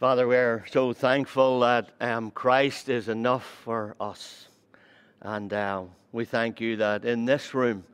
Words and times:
Father, 0.00 0.26
we're 0.26 0.64
so 0.72 0.92
thankful 0.92 1.60
that 1.60 1.90
um, 2.00 2.32
Christ 2.32 2.88
is 2.88 3.08
enough 3.08 3.46
for 3.62 3.94
us. 4.00 4.48
And 5.20 5.52
uh, 5.52 5.84
we 6.10 6.24
thank 6.24 6.60
you 6.60 6.74
that 6.78 7.04
in 7.04 7.24
this 7.24 7.54
room 7.54 7.84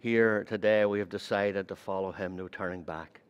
here 0.00 0.44
today 0.44 0.86
we 0.86 0.98
have 0.98 1.10
decided 1.10 1.68
to 1.68 1.76
follow 1.76 2.10
him, 2.10 2.36
no 2.36 2.48
turning 2.48 2.80
back. 2.80 3.20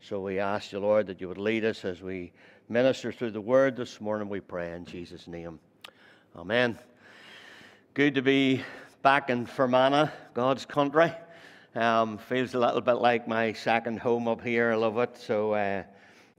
So 0.00 0.20
we 0.20 0.40
ask 0.40 0.72
you, 0.72 0.80
Lord, 0.80 1.06
that 1.06 1.20
you 1.20 1.28
would 1.28 1.38
lead 1.38 1.64
us 1.64 1.84
as 1.84 2.02
we 2.02 2.32
minister 2.68 3.12
through 3.12 3.30
the 3.30 3.40
word 3.40 3.76
this 3.76 4.00
morning, 4.00 4.28
we 4.28 4.40
pray 4.40 4.72
in 4.72 4.84
Jesus' 4.84 5.28
name. 5.28 5.60
Amen. 6.34 6.76
Good 7.94 8.16
to 8.16 8.22
be 8.22 8.64
back 9.02 9.30
in 9.30 9.46
Fermanagh, 9.46 10.10
God's 10.34 10.66
country. 10.66 11.12
Um, 11.76 12.18
feels 12.18 12.54
a 12.54 12.58
little 12.58 12.80
bit 12.80 12.94
like 12.94 13.28
my 13.28 13.52
second 13.52 14.00
home 14.00 14.26
up 14.26 14.42
here. 14.42 14.72
I 14.72 14.74
love 14.74 14.98
it. 14.98 15.16
So, 15.16 15.52
uh, 15.52 15.84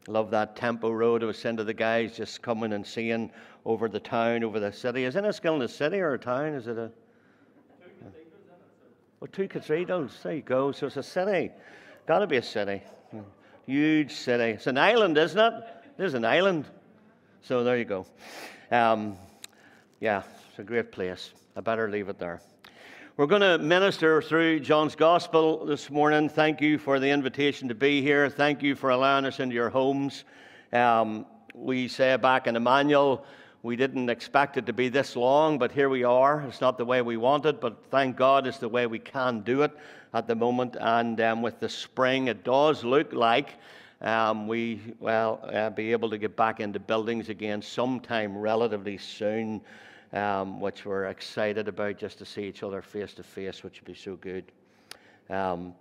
love 0.08 0.32
that 0.32 0.56
tempo 0.56 0.92
road. 0.92 1.24
I 1.24 1.28
was 1.28 1.38
saying 1.38 1.58
to 1.58 1.64
the 1.64 1.74
guys 1.74 2.16
just 2.16 2.42
coming 2.42 2.74
and 2.74 2.86
seeing 2.86 3.32
over 3.66 3.88
the 3.88 4.00
town, 4.00 4.44
over 4.44 4.60
the 4.60 4.72
city. 4.72 5.06
Is 5.06 5.16
in 5.16 5.24
the 5.24 5.68
city 5.68 6.00
or 6.00 6.14
a 6.14 6.20
town? 6.20 6.54
Is 6.54 6.68
it 6.68 6.78
a. 6.78 6.92
Oh, 9.22 9.26
two 9.28 9.48
cathedrals. 9.48 10.20
There 10.22 10.34
you 10.34 10.42
go. 10.42 10.74
So 10.74 10.88
it's 10.88 10.98
a 10.98 11.04
city. 11.04 11.52
Got 12.06 12.20
to 12.20 12.28
be 12.28 12.38
a 12.38 12.42
city. 12.42 12.82
Huge 13.66 14.12
city. 14.12 14.52
It's 14.52 14.68
an 14.68 14.78
island, 14.78 15.18
isn't 15.18 15.40
it? 15.40 15.54
There's 15.96 16.14
an 16.14 16.26
island. 16.26 16.66
So 17.42 17.64
there 17.64 17.78
you 17.78 17.86
go. 17.86 18.06
Um, 18.72 19.16
yeah, 20.02 20.24
it's 20.50 20.60
a 20.60 20.64
great 20.64 20.92
place. 20.92 21.32
I 21.56 21.62
better 21.62 21.90
leave 21.90 22.10
it 22.10 22.20
there. 22.20 22.42
We're 23.16 23.28
going 23.28 23.42
to 23.42 23.60
minister 23.60 24.24
through 24.24 24.62
John's 24.62 24.96
Gospel 24.96 25.68
this 25.68 25.92
morning. 25.92 26.30
Thank 26.30 26.62
you 26.62 26.80
for 26.80 27.00
the 27.00 27.12
invitation 27.12 27.68
to 27.68 27.76
be 27.76 28.02
here. 28.02 28.28
Thank 28.28 28.64
you 28.64 28.74
for 28.74 28.90
allowing 28.90 29.26
us 29.26 29.40
into 29.40 29.54
your 29.54 29.70
homes. 29.70 30.24
Um, 30.72 31.28
we 31.54 31.88
say 31.88 32.18
back 32.18 32.48
in 32.48 32.56
Emmanuel, 32.56 33.24
we 33.62 33.76
didn't 33.76 34.10
expect 34.10 34.58
it 34.58 34.66
to 34.66 34.74
be 34.74 34.90
this 34.90 35.16
long, 35.16 35.60
but 35.60 35.72
here 35.72 35.90
we 35.90 36.04
are. 36.04 36.42
It's 36.48 36.60
not 36.60 36.80
the 36.80 36.86
way 36.86 37.04
we 37.04 37.18
wanted, 37.18 37.60
but 37.60 37.86
thank 37.92 38.18
God 38.18 38.48
it's 38.48 38.58
the 38.58 38.68
way 38.68 38.88
we 38.88 38.98
can 38.98 39.42
do 39.42 39.62
it 39.62 39.78
at 40.16 40.26
the 40.26 40.34
moment. 40.34 40.76
And 40.82 41.22
um, 41.22 41.44
with 41.44 41.60
the 41.60 41.70
spring, 41.70 42.30
it 42.30 42.44
does 42.44 42.84
look 42.84 43.14
like 43.14 43.60
um, 44.02 44.48
we 44.48 44.82
will 45.00 45.40
uh, 45.54 45.70
be 45.70 45.92
able 45.92 46.10
to 46.10 46.18
get 46.18 46.36
back 46.36 46.60
into 46.60 46.80
buildings 46.80 47.30
again 47.30 47.62
sometime 47.62 48.36
relatively 48.36 48.98
soon, 48.98 49.62
um, 50.14 50.60
which 50.60 50.86
we're 50.86 51.06
excited 51.06 51.68
about 51.68 51.98
just 51.98 52.18
to 52.20 52.26
see 52.26 52.44
each 52.44 52.64
other 52.64 52.82
face 52.82 53.14
to 53.16 53.24
face, 53.24 53.64
which 53.64 53.82
would 53.82 53.88
be 53.88 54.00
so 54.00 54.16
good. 54.16 54.46
Um, 55.30 55.74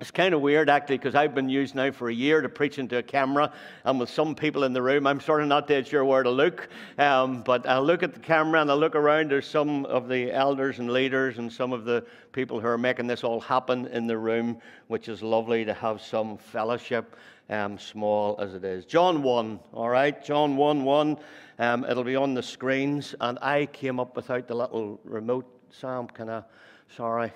it's 0.00 0.10
kind 0.10 0.34
of 0.34 0.40
weird, 0.40 0.70
actually, 0.70 0.96
because 0.96 1.14
I've 1.14 1.34
been 1.34 1.50
used 1.50 1.74
now 1.74 1.90
for 1.90 2.08
a 2.08 2.14
year 2.14 2.40
to 2.40 2.48
preach 2.48 2.78
into 2.78 2.96
a 2.96 3.02
camera, 3.02 3.52
and 3.84 4.00
with 4.00 4.08
some 4.08 4.34
people 4.34 4.64
in 4.64 4.72
the 4.72 4.80
room, 4.80 5.06
I'm 5.06 5.20
sort 5.20 5.42
of 5.42 5.48
not 5.48 5.68
dead 5.68 5.86
sure 5.86 6.04
where 6.04 6.22
to 6.22 6.30
look. 6.30 6.68
Um, 6.98 7.42
but 7.42 7.68
I 7.68 7.78
look 7.78 8.02
at 8.02 8.14
the 8.14 8.20
camera 8.20 8.62
and 8.62 8.70
I 8.70 8.74
look 8.74 8.94
around. 8.94 9.30
There's 9.30 9.46
some 9.46 9.84
of 9.84 10.08
the 10.08 10.32
elders 10.32 10.78
and 10.78 10.90
leaders 10.90 11.38
and 11.38 11.52
some 11.52 11.72
of 11.74 11.84
the 11.84 12.06
people 12.32 12.58
who 12.58 12.66
are 12.66 12.78
making 12.78 13.06
this 13.06 13.22
all 13.22 13.38
happen 13.38 13.86
in 13.88 14.06
the 14.06 14.16
room, 14.16 14.60
which 14.88 15.08
is 15.08 15.22
lovely 15.22 15.64
to 15.66 15.74
have 15.74 16.00
some 16.00 16.38
fellowship, 16.38 17.14
um, 17.52 17.78
small 17.78 18.36
as 18.40 18.54
it 18.54 18.64
is. 18.64 18.86
John 18.86 19.22
1, 19.22 19.60
all 19.74 19.88
right? 19.90 20.24
John 20.24 20.56
1 20.56 20.84
1. 20.84 21.18
Um, 21.58 21.84
it'll 21.84 22.02
be 22.02 22.16
on 22.16 22.34
the 22.34 22.42
screens. 22.42 23.14
And 23.20 23.38
I 23.40 23.66
came 23.66 24.00
up 24.00 24.16
without 24.16 24.48
the 24.48 24.54
little 24.54 24.98
remote, 25.04 25.46
Sam. 25.70 26.06
Can 26.08 26.30
I? 26.30 26.42
Sorry. 26.96 27.30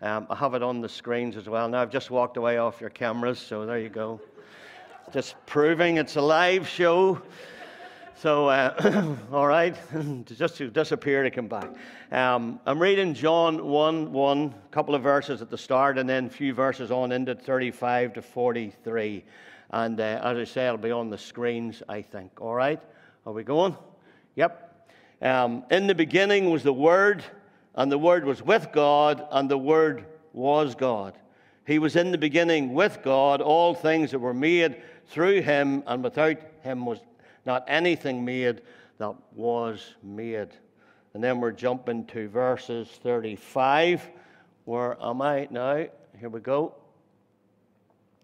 Um, 0.00 0.26
I 0.28 0.34
have 0.34 0.54
it 0.54 0.64
on 0.64 0.80
the 0.80 0.88
screens 0.88 1.36
as 1.36 1.48
well. 1.48 1.68
Now, 1.68 1.80
I've 1.80 1.90
just 1.90 2.10
walked 2.10 2.36
away 2.36 2.58
off 2.58 2.80
your 2.80 2.90
cameras, 2.90 3.38
so 3.38 3.64
there 3.64 3.78
you 3.78 3.88
go. 3.88 4.20
Just 5.12 5.36
proving 5.46 5.96
it's 5.96 6.16
a 6.16 6.20
live 6.20 6.66
show. 6.66 7.22
So, 8.16 8.48
uh, 8.48 9.16
all 9.32 9.46
right, 9.46 9.76
just 10.26 10.56
to 10.56 10.70
disappear 10.70 11.22
to 11.22 11.30
come 11.30 11.46
back. 11.46 11.70
Um, 12.10 12.58
I'm 12.66 12.80
reading 12.80 13.14
John 13.14 13.64
1 13.64 14.12
1, 14.12 14.38
a 14.38 14.74
couple 14.74 14.94
of 14.96 15.02
verses 15.02 15.40
at 15.40 15.50
the 15.50 15.58
start, 15.58 15.98
and 15.98 16.08
then 16.08 16.26
a 16.26 16.30
few 16.30 16.52
verses 16.52 16.90
on 16.90 17.12
into 17.12 17.34
35 17.34 18.14
to 18.14 18.22
43. 18.22 19.24
And 19.72 19.98
uh, 19.98 20.20
as 20.22 20.36
I 20.36 20.44
say, 20.44 20.66
it'll 20.66 20.76
be 20.76 20.90
on 20.90 21.10
the 21.10 21.18
screens, 21.18 21.82
I 21.88 22.02
think. 22.02 22.40
All 22.40 22.54
right, 22.54 22.80
are 23.26 23.32
we 23.32 23.42
going? 23.42 23.76
Yep. 24.36 24.90
Um, 25.22 25.64
in 25.70 25.86
the 25.86 25.94
beginning 25.94 26.50
was 26.50 26.62
the 26.62 26.72
Word 26.72 27.24
and 27.74 27.90
the 27.90 27.98
Word 27.98 28.24
was 28.24 28.42
with 28.42 28.70
God, 28.72 29.26
and 29.30 29.50
the 29.50 29.58
Word 29.58 30.04
was 30.32 30.74
God. 30.74 31.16
He 31.66 31.78
was 31.78 31.96
in 31.96 32.10
the 32.10 32.18
beginning 32.18 32.74
with 32.74 33.02
God. 33.02 33.40
All 33.40 33.74
things 33.74 34.10
that 34.10 34.18
were 34.18 34.34
made 34.34 34.82
through 35.06 35.42
him, 35.42 35.82
and 35.86 36.04
without 36.04 36.36
him 36.62 36.84
was 36.84 37.00
not 37.46 37.64
anything 37.66 38.24
made 38.24 38.62
that 38.98 39.14
was 39.34 39.94
made. 40.02 40.48
And 41.14 41.22
then 41.22 41.40
we're 41.40 41.52
jumping 41.52 42.06
to 42.06 42.28
verses 42.28 42.88
35. 43.02 44.08
Where 44.64 44.96
am 45.02 45.22
I 45.22 45.48
now? 45.50 45.86
Here 46.18 46.28
we 46.28 46.40
go. 46.40 46.74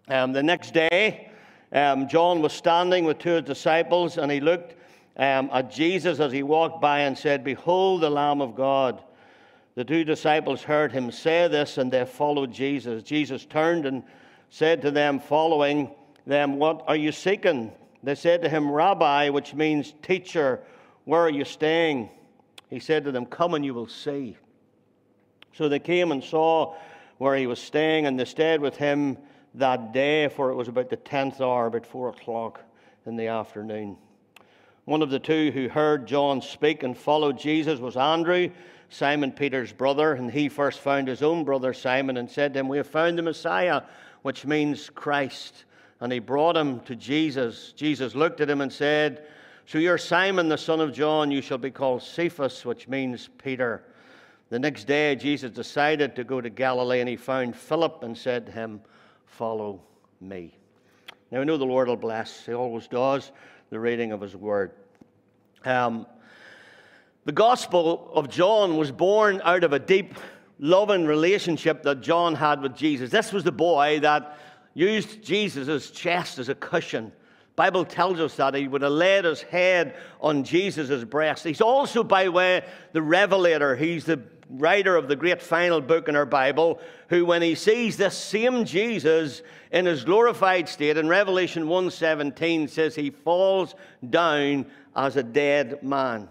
Um, 0.07 0.31
the 0.31 0.43
next 0.43 0.73
day, 0.73 1.31
um, 1.71 2.07
John 2.07 2.41
was 2.41 2.53
standing 2.53 3.05
with 3.05 3.19
two 3.19 3.41
disciples, 3.41 4.17
and 4.17 4.31
he 4.31 4.39
looked 4.39 4.75
um, 5.17 5.49
at 5.51 5.69
Jesus 5.69 6.19
as 6.19 6.31
he 6.31 6.43
walked 6.43 6.81
by 6.81 7.01
and 7.01 7.17
said, 7.17 7.43
Behold 7.43 8.01
the 8.01 8.09
Lamb 8.09 8.41
of 8.41 8.55
God. 8.55 9.03
The 9.75 9.83
two 9.83 10.03
disciples 10.03 10.63
heard 10.63 10.91
him 10.91 11.11
say 11.11 11.47
this 11.47 11.77
and 11.77 11.91
they 11.91 12.03
followed 12.05 12.51
Jesus. 12.51 13.03
Jesus 13.03 13.45
turned 13.45 13.85
and 13.85 14.03
said 14.49 14.81
to 14.81 14.91
them, 14.91 15.19
following 15.19 15.91
them, 16.25 16.57
What 16.57 16.83
are 16.87 16.95
you 16.95 17.11
seeking? 17.11 17.71
They 18.01 18.15
said 18.15 18.41
to 18.41 18.49
him, 18.49 18.71
Rabbi, 18.71 19.29
which 19.29 19.53
means 19.53 19.93
teacher, 20.01 20.61
where 21.05 21.21
are 21.21 21.29
you 21.29 21.45
staying? 21.45 22.09
He 22.69 22.79
said 22.79 23.03
to 23.05 23.11
them, 23.11 23.25
Come 23.25 23.53
and 23.53 23.63
you 23.63 23.73
will 23.73 23.87
see. 23.87 24.37
So 25.53 25.69
they 25.69 25.79
came 25.79 26.11
and 26.11 26.23
saw 26.23 26.75
where 27.17 27.35
he 27.35 27.47
was 27.47 27.59
staying, 27.59 28.05
and 28.05 28.19
they 28.19 28.25
stayed 28.25 28.61
with 28.61 28.77
him 28.77 29.17
that 29.55 29.93
day, 29.93 30.27
for 30.27 30.51
it 30.51 30.55
was 30.55 30.67
about 30.67 30.89
the 30.89 30.95
tenth 30.95 31.41
hour, 31.41 31.67
about 31.67 31.85
four 31.85 32.09
o'clock 32.09 32.61
in 33.05 33.15
the 33.15 33.27
afternoon. 33.27 33.97
One 34.85 35.01
of 35.01 35.09
the 35.09 35.19
two 35.19 35.51
who 35.51 35.69
heard 35.69 36.07
John 36.07 36.41
speak 36.41 36.83
and 36.83 36.97
followed 36.97 37.37
Jesus 37.37 37.79
was 37.79 37.97
Andrew 37.97 38.49
Simon 38.89 39.31
Peter's 39.31 39.71
brother, 39.71 40.13
and 40.13 40.31
he 40.31 40.49
first 40.49 40.79
found 40.79 41.07
his 41.07 41.21
own 41.21 41.43
brother 41.43 41.73
Simon 41.73 42.17
and 42.17 42.29
said 42.29 42.53
to 42.53 42.59
him, 42.59 42.67
We 42.67 42.77
have 42.77 42.87
found 42.87 43.17
the 43.17 43.21
Messiah, 43.23 43.83
which 44.23 44.45
means 44.45 44.89
Christ. 44.89 45.65
And 46.01 46.11
he 46.11 46.19
brought 46.19 46.57
him 46.57 46.79
to 46.81 46.95
Jesus. 46.95 47.71
Jesus 47.73 48.15
looked 48.15 48.41
at 48.41 48.49
him 48.49 48.61
and 48.61 48.73
said, 48.73 49.27
So 49.67 49.77
you're 49.77 49.99
Simon, 49.99 50.49
the 50.49 50.57
son 50.57 50.81
of 50.81 50.93
John, 50.93 51.29
you 51.29 51.41
shall 51.41 51.59
be 51.59 51.71
called 51.71 52.01
Cephas, 52.01 52.65
which 52.65 52.87
means 52.87 53.29
Peter. 53.37 53.83
The 54.49 54.59
next 54.59 54.85
day, 54.85 55.15
Jesus 55.15 55.51
decided 55.51 56.15
to 56.15 56.23
go 56.23 56.41
to 56.41 56.49
Galilee, 56.49 56.99
and 56.99 57.09
he 57.09 57.15
found 57.15 57.55
Philip 57.55 58.01
and 58.01 58.17
said 58.17 58.47
to 58.47 58.51
him, 58.51 58.81
Follow 59.29 59.81
me. 60.19 60.53
Now, 61.31 61.41
I 61.41 61.43
know 61.43 61.57
the 61.57 61.65
Lord 61.65 61.87
will 61.87 61.95
bless, 61.95 62.45
he 62.45 62.53
always 62.53 62.87
does, 62.87 63.31
the 63.69 63.79
reading 63.79 64.11
of 64.11 64.21
his 64.21 64.35
word. 64.35 64.71
Um, 65.63 66.05
the 67.25 67.31
Gospel 67.31 68.11
of 68.13 68.29
John 68.29 68.77
was 68.77 68.91
born 68.91 69.41
out 69.43 69.63
of 69.63 69.73
a 69.73 69.79
deep, 69.79 70.15
loving 70.57 71.05
relationship 71.05 71.83
that 71.83 72.01
John 72.01 72.33
had 72.33 72.61
with 72.61 72.75
Jesus. 72.75 73.11
This 73.11 73.31
was 73.31 73.43
the 73.43 73.51
boy 73.51 73.99
that 74.01 74.37
used 74.73 75.21
Jesus' 75.21 75.91
chest 75.91 76.39
as 76.39 76.49
a 76.49 76.55
cushion. 76.55 77.11
Bible 77.55 77.83
tells 77.85 78.19
us 78.19 78.35
that 78.37 78.55
he 78.55 78.67
would 78.67 78.81
have 78.81 78.93
laid 78.93 79.25
his 79.25 79.41
head 79.41 79.97
on 80.21 80.43
Jesus' 80.43 81.03
breast. 81.03 81.43
He's 81.43 81.61
also, 81.61 82.03
by 82.03 82.29
way, 82.29 82.63
the 82.93 83.01
revelator. 83.01 83.75
He's 83.75 84.05
the 84.05 84.21
writer 84.49 84.95
of 84.95 85.07
the 85.07 85.15
great 85.15 85.41
final 85.41 85.79
book 85.79 86.07
in 86.07 86.15
our 86.15 86.25
Bible, 86.25 86.79
who, 87.09 87.25
when 87.25 87.41
he 87.41 87.55
sees 87.55 87.97
this 87.97 88.17
same 88.17 88.65
Jesus 88.65 89.41
in 89.71 89.85
his 89.85 90.03
glorified 90.03 90.67
state, 90.67 90.97
in 90.97 91.07
Revelation 91.07 91.65
1:17 91.65 92.69
says 92.69 92.95
he 92.95 93.11
falls 93.11 93.75
down 94.09 94.65
as 94.95 95.15
a 95.15 95.23
dead 95.23 95.83
man. 95.83 96.27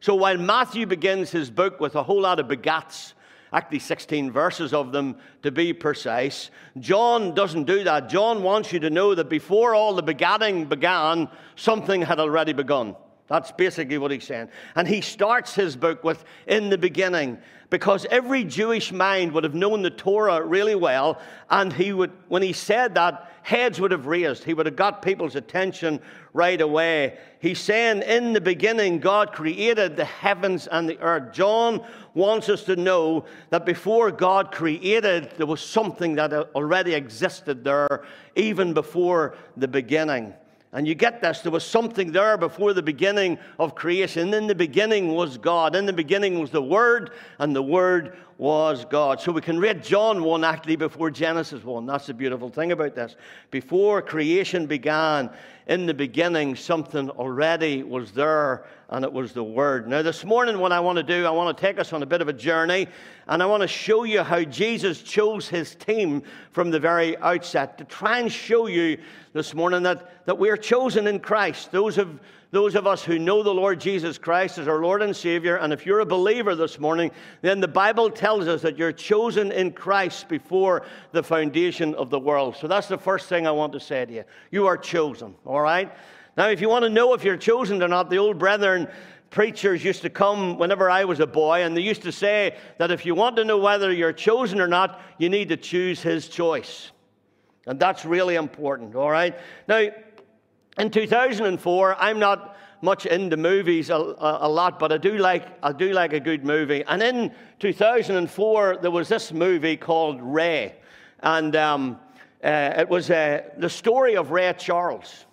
So 0.00 0.16
while 0.16 0.38
Matthew 0.38 0.86
begins 0.86 1.30
his 1.30 1.50
book 1.50 1.78
with 1.78 1.94
a 1.94 2.02
whole 2.02 2.22
lot 2.22 2.40
of 2.40 2.48
begats, 2.48 3.12
actually 3.52 3.78
16 3.78 4.32
verses 4.32 4.72
of 4.72 4.90
them 4.90 5.16
to 5.42 5.52
be 5.52 5.72
precise, 5.72 6.50
John 6.80 7.34
doesn't 7.34 7.64
do 7.64 7.84
that. 7.84 8.08
John 8.08 8.42
wants 8.42 8.72
you 8.72 8.80
to 8.80 8.90
know 8.90 9.14
that 9.14 9.28
before 9.28 9.74
all 9.74 9.94
the 9.94 10.02
begatting 10.02 10.68
began, 10.68 11.28
something 11.54 12.02
had 12.02 12.18
already 12.18 12.52
begun. 12.52 12.96
That's 13.32 13.50
basically 13.50 13.96
what 13.96 14.10
he's 14.10 14.24
saying. 14.24 14.50
And 14.76 14.86
he 14.86 15.00
starts 15.00 15.54
his 15.54 15.74
book 15.74 16.04
with, 16.04 16.22
in 16.46 16.68
the 16.68 16.76
beginning, 16.76 17.38
because 17.70 18.04
every 18.10 18.44
Jewish 18.44 18.92
mind 18.92 19.32
would 19.32 19.42
have 19.42 19.54
known 19.54 19.80
the 19.80 19.88
Torah 19.88 20.44
really 20.44 20.74
well. 20.74 21.18
And 21.48 21.72
he 21.72 21.94
would, 21.94 22.12
when 22.28 22.42
he 22.42 22.52
said 22.52 22.94
that, 22.96 23.32
heads 23.40 23.80
would 23.80 23.90
have 23.90 24.04
raised. 24.04 24.44
He 24.44 24.52
would 24.52 24.66
have 24.66 24.76
got 24.76 25.00
people's 25.00 25.34
attention 25.34 25.98
right 26.34 26.60
away. 26.60 27.16
He's 27.40 27.58
saying, 27.58 28.02
In 28.02 28.34
the 28.34 28.40
beginning, 28.42 28.98
God 28.98 29.32
created 29.32 29.96
the 29.96 30.04
heavens 30.04 30.66
and 30.66 30.86
the 30.86 30.98
earth. 30.98 31.32
John 31.32 31.82
wants 32.12 32.50
us 32.50 32.64
to 32.64 32.76
know 32.76 33.24
that 33.48 33.64
before 33.64 34.10
God 34.10 34.52
created, 34.52 35.32
there 35.38 35.46
was 35.46 35.62
something 35.62 36.16
that 36.16 36.34
already 36.54 36.92
existed 36.92 37.64
there, 37.64 38.04
even 38.36 38.74
before 38.74 39.36
the 39.56 39.68
beginning. 39.68 40.34
And 40.74 40.88
you 40.88 40.94
get 40.94 41.20
this 41.20 41.40
there 41.40 41.52
was 41.52 41.64
something 41.64 42.12
there 42.12 42.38
before 42.38 42.72
the 42.72 42.82
beginning 42.82 43.38
of 43.58 43.74
creation. 43.74 44.32
In 44.32 44.46
the 44.46 44.54
beginning 44.54 45.14
was 45.14 45.36
God. 45.36 45.76
In 45.76 45.84
the 45.84 45.92
beginning 45.92 46.40
was 46.40 46.50
the 46.50 46.62
Word, 46.62 47.10
and 47.38 47.54
the 47.54 47.62
Word 47.62 48.16
was 48.38 48.86
God. 48.86 49.20
So 49.20 49.32
we 49.32 49.42
can 49.42 49.58
read 49.58 49.84
John 49.84 50.24
1 50.24 50.44
actually 50.44 50.76
before 50.76 51.10
Genesis 51.10 51.62
1. 51.62 51.84
That's 51.84 52.06
the 52.06 52.14
beautiful 52.14 52.48
thing 52.48 52.72
about 52.72 52.94
this. 52.94 53.16
Before 53.50 54.00
creation 54.00 54.66
began, 54.66 55.28
in 55.66 55.86
the 55.86 55.94
beginning, 55.94 56.56
something 56.56 57.10
already 57.10 57.82
was 57.82 58.12
there, 58.12 58.64
and 58.88 59.04
it 59.04 59.12
was 59.12 59.32
the 59.32 59.44
Word. 59.44 59.88
Now, 59.88 60.02
this 60.02 60.24
morning, 60.24 60.58
what 60.58 60.72
I 60.72 60.80
want 60.80 60.96
to 60.96 61.02
do, 61.02 61.24
I 61.24 61.30
want 61.30 61.56
to 61.56 61.60
take 61.60 61.78
us 61.78 61.92
on 61.92 62.02
a 62.02 62.06
bit 62.06 62.20
of 62.20 62.28
a 62.28 62.32
journey, 62.32 62.88
and 63.28 63.42
I 63.42 63.46
want 63.46 63.62
to 63.62 63.68
show 63.68 64.04
you 64.04 64.22
how 64.22 64.42
Jesus 64.42 65.02
chose 65.02 65.48
his 65.48 65.74
team 65.74 66.22
from 66.50 66.70
the 66.70 66.80
very 66.80 67.16
outset 67.18 67.78
to 67.78 67.84
try 67.84 68.18
and 68.18 68.30
show 68.30 68.66
you 68.66 68.98
this 69.32 69.54
morning 69.54 69.82
that, 69.84 70.26
that 70.26 70.38
we're 70.38 70.56
chosen 70.56 71.06
in 71.06 71.20
Christ. 71.20 71.72
Those 71.72 71.96
of, 71.96 72.20
those 72.50 72.74
of 72.74 72.86
us 72.86 73.02
who 73.02 73.18
know 73.18 73.42
the 73.42 73.54
Lord 73.54 73.80
Jesus 73.80 74.18
Christ 74.18 74.58
as 74.58 74.68
our 74.68 74.82
Lord 74.82 75.00
and 75.00 75.16
Savior, 75.16 75.56
and 75.56 75.72
if 75.72 75.86
you're 75.86 76.00
a 76.00 76.06
believer 76.06 76.54
this 76.54 76.78
morning, 76.78 77.10
then 77.40 77.60
the 77.60 77.68
Bible 77.68 78.10
tells 78.10 78.46
us 78.46 78.60
that 78.60 78.76
you're 78.76 78.92
chosen 78.92 79.50
in 79.52 79.72
Christ 79.72 80.28
before 80.28 80.84
the 81.12 81.22
foundation 81.22 81.94
of 81.94 82.10
the 82.10 82.20
world. 82.20 82.56
So 82.56 82.68
that's 82.68 82.88
the 82.88 82.98
first 82.98 83.30
thing 83.30 83.46
I 83.46 83.52
want 83.52 83.72
to 83.72 83.80
say 83.80 84.04
to 84.04 84.12
you. 84.12 84.24
You 84.50 84.66
are 84.66 84.76
chosen, 84.76 85.34
all 85.52 85.60
right? 85.60 85.92
Now, 86.36 86.48
if 86.48 86.60
you 86.60 86.68
want 86.68 86.84
to 86.84 86.88
know 86.88 87.12
if 87.12 87.24
you're 87.24 87.36
chosen 87.36 87.82
or 87.82 87.88
not, 87.88 88.08
the 88.08 88.16
old 88.16 88.38
brethren 88.38 88.88
preachers 89.28 89.84
used 89.84 90.02
to 90.02 90.10
come 90.10 90.58
whenever 90.58 90.90
I 90.90 91.04
was 91.04 91.20
a 91.20 91.26
boy, 91.26 91.62
and 91.62 91.76
they 91.76 91.82
used 91.82 92.02
to 92.02 92.12
say 92.12 92.56
that 92.78 92.90
if 92.90 93.04
you 93.04 93.14
want 93.14 93.36
to 93.36 93.44
know 93.44 93.58
whether 93.58 93.92
you're 93.92 94.12
chosen 94.12 94.60
or 94.60 94.68
not, 94.68 95.00
you 95.18 95.28
need 95.28 95.48
to 95.50 95.56
choose 95.56 96.00
His 96.00 96.28
choice. 96.28 96.90
And 97.66 97.78
that's 97.78 98.04
really 98.04 98.36
important, 98.36 98.94
all 98.94 99.10
right? 99.10 99.38
Now, 99.68 99.88
in 100.78 100.90
2004, 100.90 101.96
I'm 101.98 102.18
not 102.18 102.56
much 102.80 103.06
into 103.06 103.36
movies 103.36 103.90
a, 103.90 103.94
a, 103.94 104.38
a, 104.42 104.48
lot, 104.48 104.78
but 104.78 104.90
I 104.90 104.98
do 104.98 105.16
like 105.16 105.46
I 105.62 105.72
do 105.72 105.92
like 105.92 106.12
a 106.12 106.20
good 106.20 106.44
movie. 106.44 106.82
And 106.88 107.02
in 107.02 107.32
2004, 107.60 108.78
there 108.82 108.90
was 108.90 109.08
this 109.08 109.32
movie 109.32 109.76
called 109.76 110.20
Ray, 110.20 110.74
and 111.20 111.54
um, 111.54 112.00
uh, 112.42 112.74
it 112.78 112.88
was 112.88 113.10
uh, 113.10 113.42
the 113.58 113.70
story 113.70 114.16
of 114.16 114.30
Ray 114.30 114.52
Charles. 114.58 115.26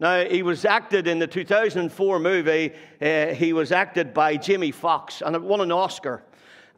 Now 0.00 0.24
he 0.24 0.42
was 0.42 0.64
acted 0.64 1.06
in 1.06 1.18
the 1.18 1.26
2004 1.26 2.18
movie. 2.18 2.72
Uh, 3.02 3.26
he 3.34 3.52
was 3.52 3.70
acted 3.70 4.14
by 4.14 4.38
Jamie 4.38 4.70
Foxx, 4.70 5.20
and 5.20 5.36
it 5.36 5.42
won 5.42 5.60
an 5.60 5.70
Oscar. 5.70 6.22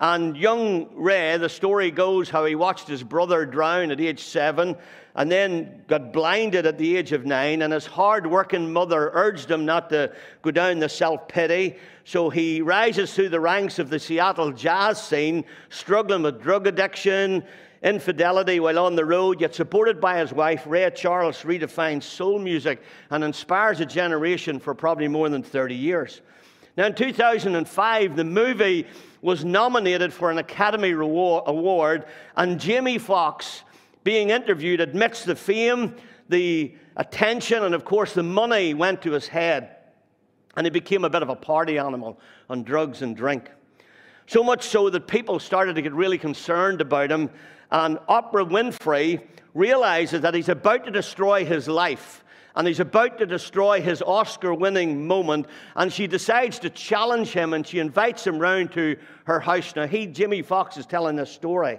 And 0.01 0.37
young 0.37 0.89
Ray, 0.97 1.37
the 1.37 1.49
story 1.49 1.93
goes 1.93 2.29
how 2.29 2.45
he 2.45 2.57
watched 2.57 2.89
his 2.89 3.05
brother 3.05 3.47
drown 3.47 3.93
at 3.93 4.01
age 4.01 4.25
seven 4.25 4.75
and 5.15 5.31
then 5.31 5.85
got 5.87 6.13
blinded 6.13 6.67
at 6.67 6.79
the 6.79 6.97
age 6.97 7.13
of 7.13 7.25
nine. 7.25 7.63
And 7.63 7.73
his 7.73 7.87
hard 7.87 8.27
working 8.27 8.73
mother 8.73 9.11
urged 9.13 9.49
him 9.49 9.65
not 9.65 9.91
to 9.91 10.13
go 10.41 10.51
down 10.51 10.81
the 10.81 10.89
self 10.89 11.29
pity. 11.29 11.77
So 12.05 12.29
he 12.29 12.61
rises 12.61 13.15
through 13.15 13.29
the 13.29 13.39
ranks 13.39 13.79
of 13.79 13.91
the 13.91 14.01
Seattle 14.01 14.51
jazz 14.51 15.01
scene, 15.01 15.45
struggling 15.69 16.25
with 16.25 16.43
drug 16.43 16.67
addiction, 16.67 17.45
infidelity 17.83 18.61
while 18.61 18.79
on 18.79 18.95
the 18.95 19.05
road, 19.05 19.41
yet 19.41 19.55
supported 19.55 20.01
by 20.01 20.19
his 20.19 20.33
wife, 20.33 20.65
Ray 20.67 20.91
Charles 20.95 21.43
redefines 21.43 22.05
soul 22.05 22.39
music 22.39 22.83
and 23.11 23.25
inspires 23.25 23.81
a 23.81 23.87
generation 23.87 24.61
for 24.61 24.75
probably 24.75 25.09
more 25.09 25.29
than 25.29 25.43
30 25.43 25.75
years. 25.75 26.21
Now, 26.77 26.87
in 26.87 26.95
2005, 26.95 28.17
the 28.17 28.25
movie 28.25 28.87
was 29.21 29.45
nominated 29.45 30.13
for 30.13 30.31
an 30.31 30.39
Academy 30.39 30.91
Award, 30.93 32.07
and 32.37 32.59
Jamie 32.59 32.99
Foxx, 32.99 33.63
being 34.05 34.31
interviewed, 34.31 34.81
admits 34.81 35.25
the 35.25 35.37
fame, 35.37 35.95
the 36.29 36.75
attention, 36.97 37.63
and 37.65 37.75
of 37.75 37.85
course 37.85 38.15
the 38.15 38.23
money 38.23 38.75
went 38.75 39.03
to 39.03 39.13
his 39.13 39.27
head. 39.27 39.77
And 40.57 40.67
he 40.67 40.71
became 40.71 41.05
a 41.05 41.11
bit 41.11 41.23
of 41.23 41.29
a 41.29 41.37
party 41.37 41.79
animal 41.79 42.21
on 42.51 42.63
drugs 42.63 43.03
and 43.03 43.17
drink. 43.17 43.51
So 44.27 44.43
much 44.43 44.65
so 44.65 44.89
that 44.91 45.07
people 45.07 45.39
started 45.39 45.75
to 45.75 45.83
get 45.83 45.93
really 45.93 46.19
concerned 46.19 46.81
about 46.81 47.11
him. 47.11 47.31
And 47.71 47.99
Oprah 48.09 48.49
Winfrey 48.49 49.23
realizes 49.55 50.21
that 50.23 50.35
he's 50.35 50.49
about 50.49 50.85
to 50.85 50.91
destroy 50.91 51.45
his 51.45 51.69
life 51.69 52.23
and 52.55 52.69
he's 52.69 52.81
about 52.81 53.19
to 53.19 53.27
destroy 53.27 53.81
his 53.81 54.03
Oscar 54.03 54.53
winning 54.53 55.07
moment. 55.07 55.47
And 55.75 55.93
she 55.93 56.07
decides 56.07 56.59
to 56.61 56.71
challenge 56.71 57.33
him 57.33 57.55
and 57.55 57.67
she 57.67 57.79
invites 57.79 58.27
him 58.27 58.39
round 58.39 58.73
to 58.73 58.97
her 59.25 59.41
house. 59.41 59.75
Now, 59.75 59.87
he, 59.87 60.07
Jimmy 60.07 60.43
Fox, 60.43 60.77
is 60.77 60.87
telling 60.87 61.17
this 61.17 61.31
story. 61.31 61.79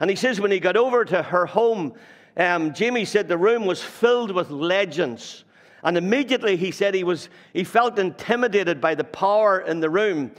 And 0.00 0.08
he 0.08 0.16
says 0.16 0.40
when 0.40 0.50
he 0.50 0.60
got 0.60 0.76
over 0.76 1.04
to 1.04 1.22
her 1.22 1.46
home, 1.46 1.94
um, 2.36 2.74
Jimmy 2.74 3.04
said 3.04 3.28
the 3.28 3.38
room 3.38 3.64
was 3.64 3.82
filled 3.82 4.30
with 4.30 4.50
legends. 4.50 5.44
And 5.82 5.96
immediately 5.96 6.56
he 6.56 6.70
said 6.70 6.94
he, 6.94 7.04
was, 7.04 7.28
he 7.52 7.64
felt 7.64 7.98
intimidated 7.98 8.80
by 8.80 8.94
the 8.94 9.04
power 9.04 9.60
in 9.60 9.80
the 9.80 9.90
room. 9.90 10.32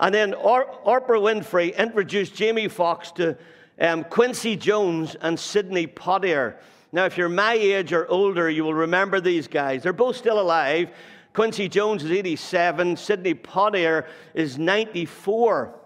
And 0.00 0.14
then 0.14 0.32
Oprah 0.32 1.20
Winfrey 1.20 1.76
introduced 1.76 2.34
Jamie 2.34 2.68
Foxx 2.68 3.12
to 3.12 3.36
um, 3.78 4.02
Quincy 4.04 4.56
Jones 4.56 5.14
and 5.20 5.38
Sidney 5.38 5.86
Poitier. 5.86 6.56
Now, 6.90 7.04
if 7.04 7.18
you're 7.18 7.28
my 7.28 7.52
age 7.52 7.92
or 7.92 8.08
older, 8.08 8.48
you 8.48 8.64
will 8.64 8.74
remember 8.74 9.20
these 9.20 9.46
guys. 9.46 9.82
They're 9.82 9.92
both 9.92 10.16
still 10.16 10.40
alive. 10.40 10.90
Quincy 11.34 11.68
Jones 11.68 12.02
is 12.02 12.10
87, 12.10 12.96
Sidney 12.96 13.34
Poitier 13.34 14.06
is 14.32 14.58
94. 14.58 15.78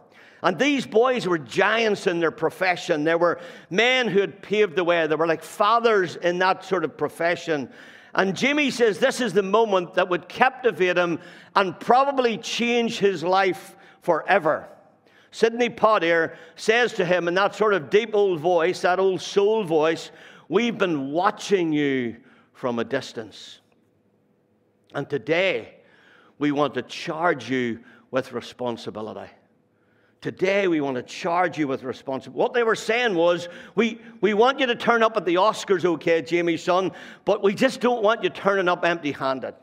And 0.44 0.58
these 0.58 0.86
boys 0.86 1.26
were 1.26 1.38
giants 1.38 2.06
in 2.06 2.20
their 2.20 2.30
profession. 2.30 3.02
They 3.02 3.16
were 3.16 3.40
men 3.68 4.06
who 4.06 4.20
had 4.20 4.42
paved 4.42 4.76
the 4.76 4.84
way. 4.84 5.06
They 5.06 5.16
were 5.16 5.26
like 5.26 5.42
fathers 5.42 6.16
in 6.16 6.38
that 6.38 6.64
sort 6.64 6.84
of 6.84 6.96
profession. 6.96 7.68
And 8.14 8.36
Jimmy 8.36 8.70
says 8.70 9.00
this 9.00 9.20
is 9.20 9.32
the 9.32 9.42
moment 9.42 9.94
that 9.94 10.08
would 10.08 10.28
captivate 10.28 10.96
him 10.96 11.18
and 11.56 11.78
probably 11.80 12.38
change 12.38 12.98
his 12.98 13.24
life 13.24 13.74
forever. 14.04 14.68
Sidney 15.30 15.68
Poitier 15.68 16.36
says 16.54 16.92
to 16.92 17.04
him 17.04 17.26
in 17.26 17.34
that 17.34 17.56
sort 17.56 17.74
of 17.74 17.90
deep 17.90 18.14
old 18.14 18.38
voice, 18.38 18.82
that 18.82 19.00
old 19.00 19.20
soul 19.20 19.64
voice, 19.64 20.10
We've 20.48 20.76
been 20.76 21.10
watching 21.10 21.72
you 21.72 22.16
from 22.52 22.78
a 22.78 22.84
distance. 22.84 23.60
And 24.94 25.08
today, 25.08 25.76
we 26.38 26.52
want 26.52 26.74
to 26.74 26.82
charge 26.82 27.50
you 27.50 27.80
with 28.10 28.32
responsibility. 28.32 29.30
Today, 30.20 30.68
we 30.68 30.80
want 30.80 30.96
to 30.96 31.02
charge 31.02 31.58
you 31.58 31.66
with 31.66 31.82
responsibility. 31.82 32.38
What 32.38 32.54
they 32.54 32.62
were 32.62 32.74
saying 32.74 33.14
was, 33.14 33.48
we, 33.74 34.00
we 34.20 34.34
want 34.34 34.60
you 34.60 34.66
to 34.66 34.74
turn 34.74 35.02
up 35.02 35.16
at 35.16 35.24
the 35.24 35.36
Oscars, 35.36 35.84
okay, 35.84 36.22
Jamie's 36.22 36.62
son, 36.62 36.92
but 37.24 37.42
we 37.42 37.54
just 37.54 37.80
don't 37.80 38.02
want 38.02 38.22
you 38.22 38.30
turning 38.30 38.68
up 38.68 38.84
empty 38.84 39.12
handed. 39.12 39.54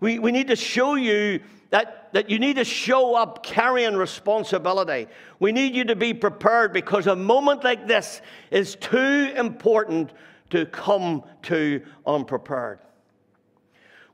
We, 0.00 0.18
we 0.18 0.32
need 0.32 0.48
to 0.48 0.56
show 0.56 0.94
you 0.94 1.40
that, 1.74 2.12
that 2.12 2.30
you 2.30 2.38
need 2.38 2.54
to 2.54 2.64
show 2.64 3.16
up 3.16 3.42
carrying 3.42 3.96
responsibility. 3.96 5.08
We 5.40 5.50
need 5.50 5.74
you 5.74 5.82
to 5.86 5.96
be 5.96 6.14
prepared 6.14 6.72
because 6.72 7.08
a 7.08 7.16
moment 7.16 7.64
like 7.64 7.88
this 7.88 8.22
is 8.52 8.76
too 8.76 9.32
important 9.36 10.12
to 10.50 10.66
come 10.66 11.24
to 11.42 11.82
unprepared. 12.06 12.78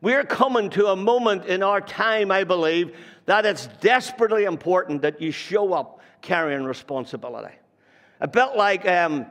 We're 0.00 0.24
coming 0.24 0.70
to 0.70 0.86
a 0.86 0.96
moment 0.96 1.44
in 1.44 1.62
our 1.62 1.82
time, 1.82 2.30
I 2.30 2.44
believe, 2.44 2.96
that 3.26 3.44
it's 3.44 3.66
desperately 3.82 4.44
important 4.44 5.02
that 5.02 5.20
you 5.20 5.30
show 5.30 5.74
up 5.74 6.00
carrying 6.22 6.64
responsibility. 6.64 7.54
A 8.22 8.28
bit 8.28 8.56
like, 8.56 8.88
um, 8.88 9.26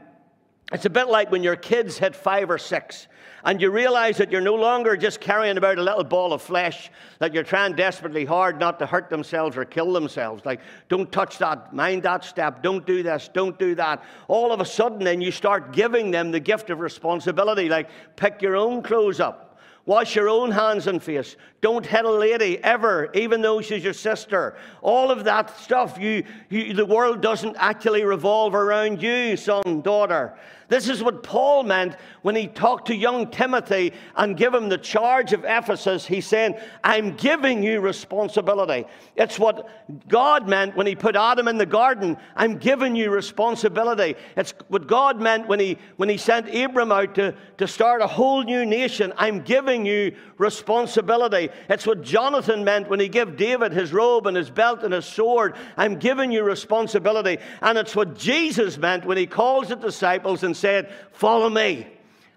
it's 0.71 0.85
a 0.85 0.89
bit 0.89 1.07
like 1.07 1.31
when 1.31 1.43
your 1.43 1.55
kids 1.55 1.97
hit 1.97 2.15
five 2.15 2.49
or 2.49 2.57
six 2.57 3.07
and 3.43 3.61
you 3.61 3.71
realize 3.71 4.17
that 4.17 4.31
you're 4.31 4.41
no 4.41 4.55
longer 4.55 4.95
just 4.97 5.19
carrying 5.19 5.57
about 5.57 5.77
a 5.77 5.81
little 5.81 6.03
ball 6.03 6.33
of 6.33 6.41
flesh, 6.41 6.91
that 7.19 7.33
you're 7.33 7.43
trying 7.43 7.73
desperately 7.73 8.25
hard 8.25 8.59
not 8.59 8.77
to 8.79 8.85
hurt 8.85 9.09
themselves 9.09 9.57
or 9.57 9.65
kill 9.65 9.93
themselves. 9.93 10.45
Like, 10.45 10.59
don't 10.89 11.11
touch 11.11 11.37
that, 11.39 11.73
mind 11.73 12.03
that 12.03 12.23
step, 12.23 12.61
don't 12.61 12.85
do 12.85 13.01
this, 13.01 13.29
don't 13.33 13.57
do 13.57 13.75
that. 13.75 14.03
All 14.27 14.51
of 14.51 14.59
a 14.59 14.65
sudden, 14.65 14.99
then 14.99 15.21
you 15.21 15.31
start 15.31 15.71
giving 15.71 16.11
them 16.11 16.31
the 16.31 16.39
gift 16.39 16.69
of 16.69 16.81
responsibility, 16.81 17.69
like, 17.69 17.89
pick 18.15 18.41
your 18.41 18.55
own 18.55 18.83
clothes 18.83 19.19
up. 19.19 19.49
Wash 19.85 20.15
your 20.15 20.29
own 20.29 20.51
hands 20.51 20.85
and 20.85 21.01
face. 21.01 21.35
Don't 21.61 21.83
hit 21.83 22.05
a 22.05 22.11
lady 22.11 22.63
ever, 22.63 23.09
even 23.15 23.41
though 23.41 23.59
she's 23.59 23.83
your 23.83 23.93
sister. 23.93 24.55
All 24.83 25.09
of 25.09 25.23
that 25.23 25.57
stuff, 25.57 25.97
you, 25.97 26.25
you, 26.49 26.75
the 26.75 26.85
world 26.85 27.21
doesn't 27.21 27.55
actually 27.57 28.03
revolve 28.03 28.53
around 28.53 29.01
you, 29.01 29.35
son, 29.35 29.81
daughter. 29.81 30.37
This 30.69 30.87
is 30.87 31.03
what 31.03 31.23
Paul 31.23 31.63
meant 31.63 31.95
when 32.21 32.35
he 32.35 32.47
talked 32.47 32.87
to 32.87 32.95
young 32.95 33.31
Timothy 33.31 33.91
and 34.15 34.37
gave 34.37 34.53
him 34.53 34.69
the 34.69 34.77
charge 34.77 35.33
of 35.33 35.43
Ephesus. 35.43 36.05
He's 36.05 36.27
saying, 36.27 36.55
I'm 36.83 37.15
giving 37.15 37.63
you 37.63 37.81
responsibility. 37.81 38.85
It's 39.15 39.39
what 39.39 39.67
God 40.07 40.47
meant 40.47 40.75
when 40.75 40.85
he 40.85 40.95
put 40.95 41.15
Adam 41.15 41.47
in 41.47 41.57
the 41.57 41.65
garden. 41.65 42.17
I'm 42.35 42.57
giving 42.57 42.95
you 42.95 43.09
responsibility. 43.09 44.15
It's 44.37 44.53
what 44.67 44.85
God 44.85 45.19
meant 45.19 45.47
when 45.47 45.59
he, 45.59 45.79
when 45.97 46.07
he 46.07 46.17
sent 46.17 46.53
Abram 46.55 46.91
out 46.91 47.15
to, 47.15 47.33
to 47.57 47.67
start 47.67 48.03
a 48.03 48.07
whole 48.07 48.43
new 48.43 48.63
nation. 48.63 49.11
I'm 49.17 49.41
giving 49.41 49.87
you 49.87 50.15
responsibility. 50.37 51.49
It's 51.67 51.87
what 51.87 52.03
Jonathan 52.03 52.63
meant 52.63 52.89
when 52.89 52.99
he 52.99 53.09
gave 53.09 53.37
David 53.37 53.73
his 53.73 53.91
robe 53.91 54.27
and 54.27 54.37
his 54.37 54.51
belt 54.51 54.83
and 54.83 54.93
his 54.93 55.05
sword. 55.05 55.55
I'm 55.77 55.97
giving 55.97 56.31
you 56.31 56.43
responsibility. 56.43 57.39
And 57.61 57.75
it's 57.75 57.95
what 57.95 58.15
Jesus 58.15 58.77
meant 58.77 59.05
when 59.05 59.17
he 59.17 59.25
calls 59.25 59.69
the 59.69 59.75
disciples 59.75 60.43
and 60.43 60.58
said, 60.59 60.93
Follow 61.11 61.49
me. 61.49 61.87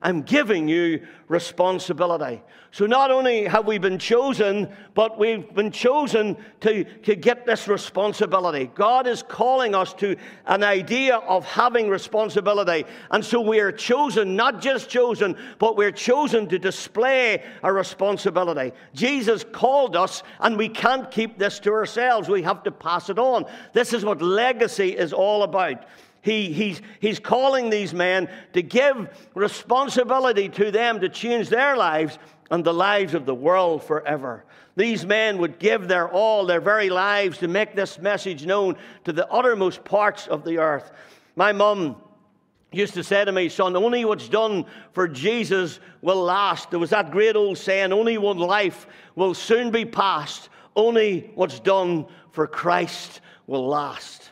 I'm 0.02 0.23
giving 0.23 0.69
you 0.69 1.07
responsibility. 1.29 2.43
So 2.73 2.87
not 2.87 3.11
only 3.11 3.45
have 3.45 3.67
we 3.67 3.76
been 3.76 3.99
chosen, 3.99 4.67
but 4.95 5.19
we've 5.19 5.55
been 5.55 5.71
chosen 5.71 6.38
to, 6.61 6.85
to 6.85 7.14
get 7.14 7.45
this 7.45 7.69
responsibility. 7.69 8.71
God 8.75 9.07
is 9.07 9.23
calling 9.23 9.75
us 9.75 9.93
to 9.95 10.17
an 10.47 10.64
idea 10.64 11.17
of 11.17 11.45
having 11.45 11.91
responsibility. 11.91 12.87
And 13.11 13.23
so 13.23 13.43
we 13.43 13.61
are 13.61 13.71
chosen, 13.71 14.37
not 14.37 14.62
just 14.62 14.88
chosen, 14.88 15.37
but 15.59 15.76
we're 15.76 15.93
chosen 15.93 16.49
to 16.49 16.59
display 16.59 17.45
a 17.62 17.71
responsibility. 17.71 18.73
Jesus 18.95 19.45
called 19.52 19.95
us, 19.95 20.23
and 20.41 20.57
we 20.57 20.71
can't 20.71 21.11
keep 21.11 21.38
this 21.38 21.61
to 21.61 21.73
ourselves. 21.73 22.31
We 22.31 22.43
have 22.43 22.62
to 22.62 22.71
pass 22.71 23.11
it 23.11 23.19
on. 23.19 23.45
This 23.75 23.93
is 23.93 24.02
what 24.02 24.23
legacy 24.23 24.97
is 24.97 25.12
all 25.12 25.43
about. 25.43 25.85
He, 26.23 26.52
he's, 26.52 26.81
he's 27.00 27.19
calling 27.19 27.69
these 27.69 27.93
men 27.93 28.29
to 28.52 28.62
give 28.62 29.09
responsibility 29.35 30.49
to 30.50 30.71
them 30.71 31.00
to 31.00 31.09
change 31.09 31.49
their 31.49 31.76
lives 31.76 32.19
and 32.50 32.64
the 32.64 32.73
lives 32.73 33.14
of 33.14 33.26
the 33.26 33.35
world 33.35 33.83
forever. 33.83 34.45
These 34.76 35.05
men 35.05 35.38
would 35.38 35.59
give 35.59 35.88
their 35.88 36.09
all, 36.09 36.47
their 36.47 36.61
very 36.61 36.91
lives, 36.91 37.38
to 37.38 37.49
make 37.49 37.75
this 37.75 37.99
message 37.99 38.47
known 38.47 38.76
to 39.05 39.12
the 39.12 39.29
uttermost 39.31 39.85
parts 39.85 40.29
of 40.29 40.45
the 40.45 40.59
earth. 40.59 40.93
My 41.35 41.50
mum 41.50 41.97
used 42.71 42.95
to 42.95 43.02
say 43.02 43.25
to 43.25 43.33
me, 43.33 43.49
son, 43.49 43.76
only 43.76 44.05
what's 44.05 44.29
done 44.29 44.64
for 44.93 45.09
Jesus 45.09 45.81
will 46.02 46.23
last. 46.23 46.71
There 46.71 46.79
was 46.79 46.91
that 46.91 47.11
great 47.11 47.35
old 47.35 47.59
saying, 47.59 47.93
only 47.93 48.17
one 48.17 48.38
life 48.38 48.87
will 49.17 49.35
soon 49.35 49.73
be 49.73 49.85
past. 49.85 50.50
Only 50.76 51.33
what's 51.35 51.59
done 51.61 52.07
for 52.31 52.47
Christ 52.47 53.21
will 53.47 53.67
last 53.67 54.31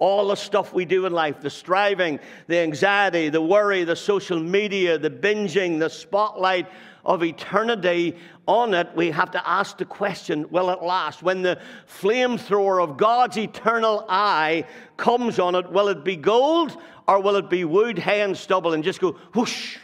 all 0.00 0.28
the 0.28 0.34
stuff 0.34 0.72
we 0.72 0.84
do 0.84 1.06
in 1.06 1.12
life 1.12 1.40
the 1.40 1.50
striving, 1.50 2.18
the 2.48 2.58
anxiety, 2.58 3.28
the 3.28 3.40
worry, 3.40 3.84
the 3.84 3.94
social 3.94 4.40
media, 4.40 4.98
the 4.98 5.10
binging, 5.10 5.78
the 5.78 5.88
spotlight 5.88 6.66
of 7.04 7.22
eternity 7.22 8.16
on 8.46 8.74
it, 8.74 8.88
we 8.96 9.10
have 9.10 9.30
to 9.30 9.48
ask 9.48 9.78
the 9.78 9.84
question 9.84 10.50
will 10.50 10.70
it 10.70 10.82
last? 10.82 11.22
When 11.22 11.42
the 11.42 11.60
flamethrower 11.86 12.82
of 12.82 12.96
God's 12.96 13.38
eternal 13.38 14.04
eye 14.08 14.64
comes 14.96 15.38
on 15.38 15.54
it, 15.54 15.70
will 15.70 15.88
it 15.88 16.02
be 16.02 16.16
gold 16.16 16.76
or 17.06 17.20
will 17.20 17.36
it 17.36 17.48
be 17.48 17.64
wood, 17.64 17.98
hay, 17.98 18.22
and 18.22 18.36
stubble 18.36 18.72
and 18.72 18.82
just 18.82 19.00
go 19.00 19.12
whoosh? 19.34 19.76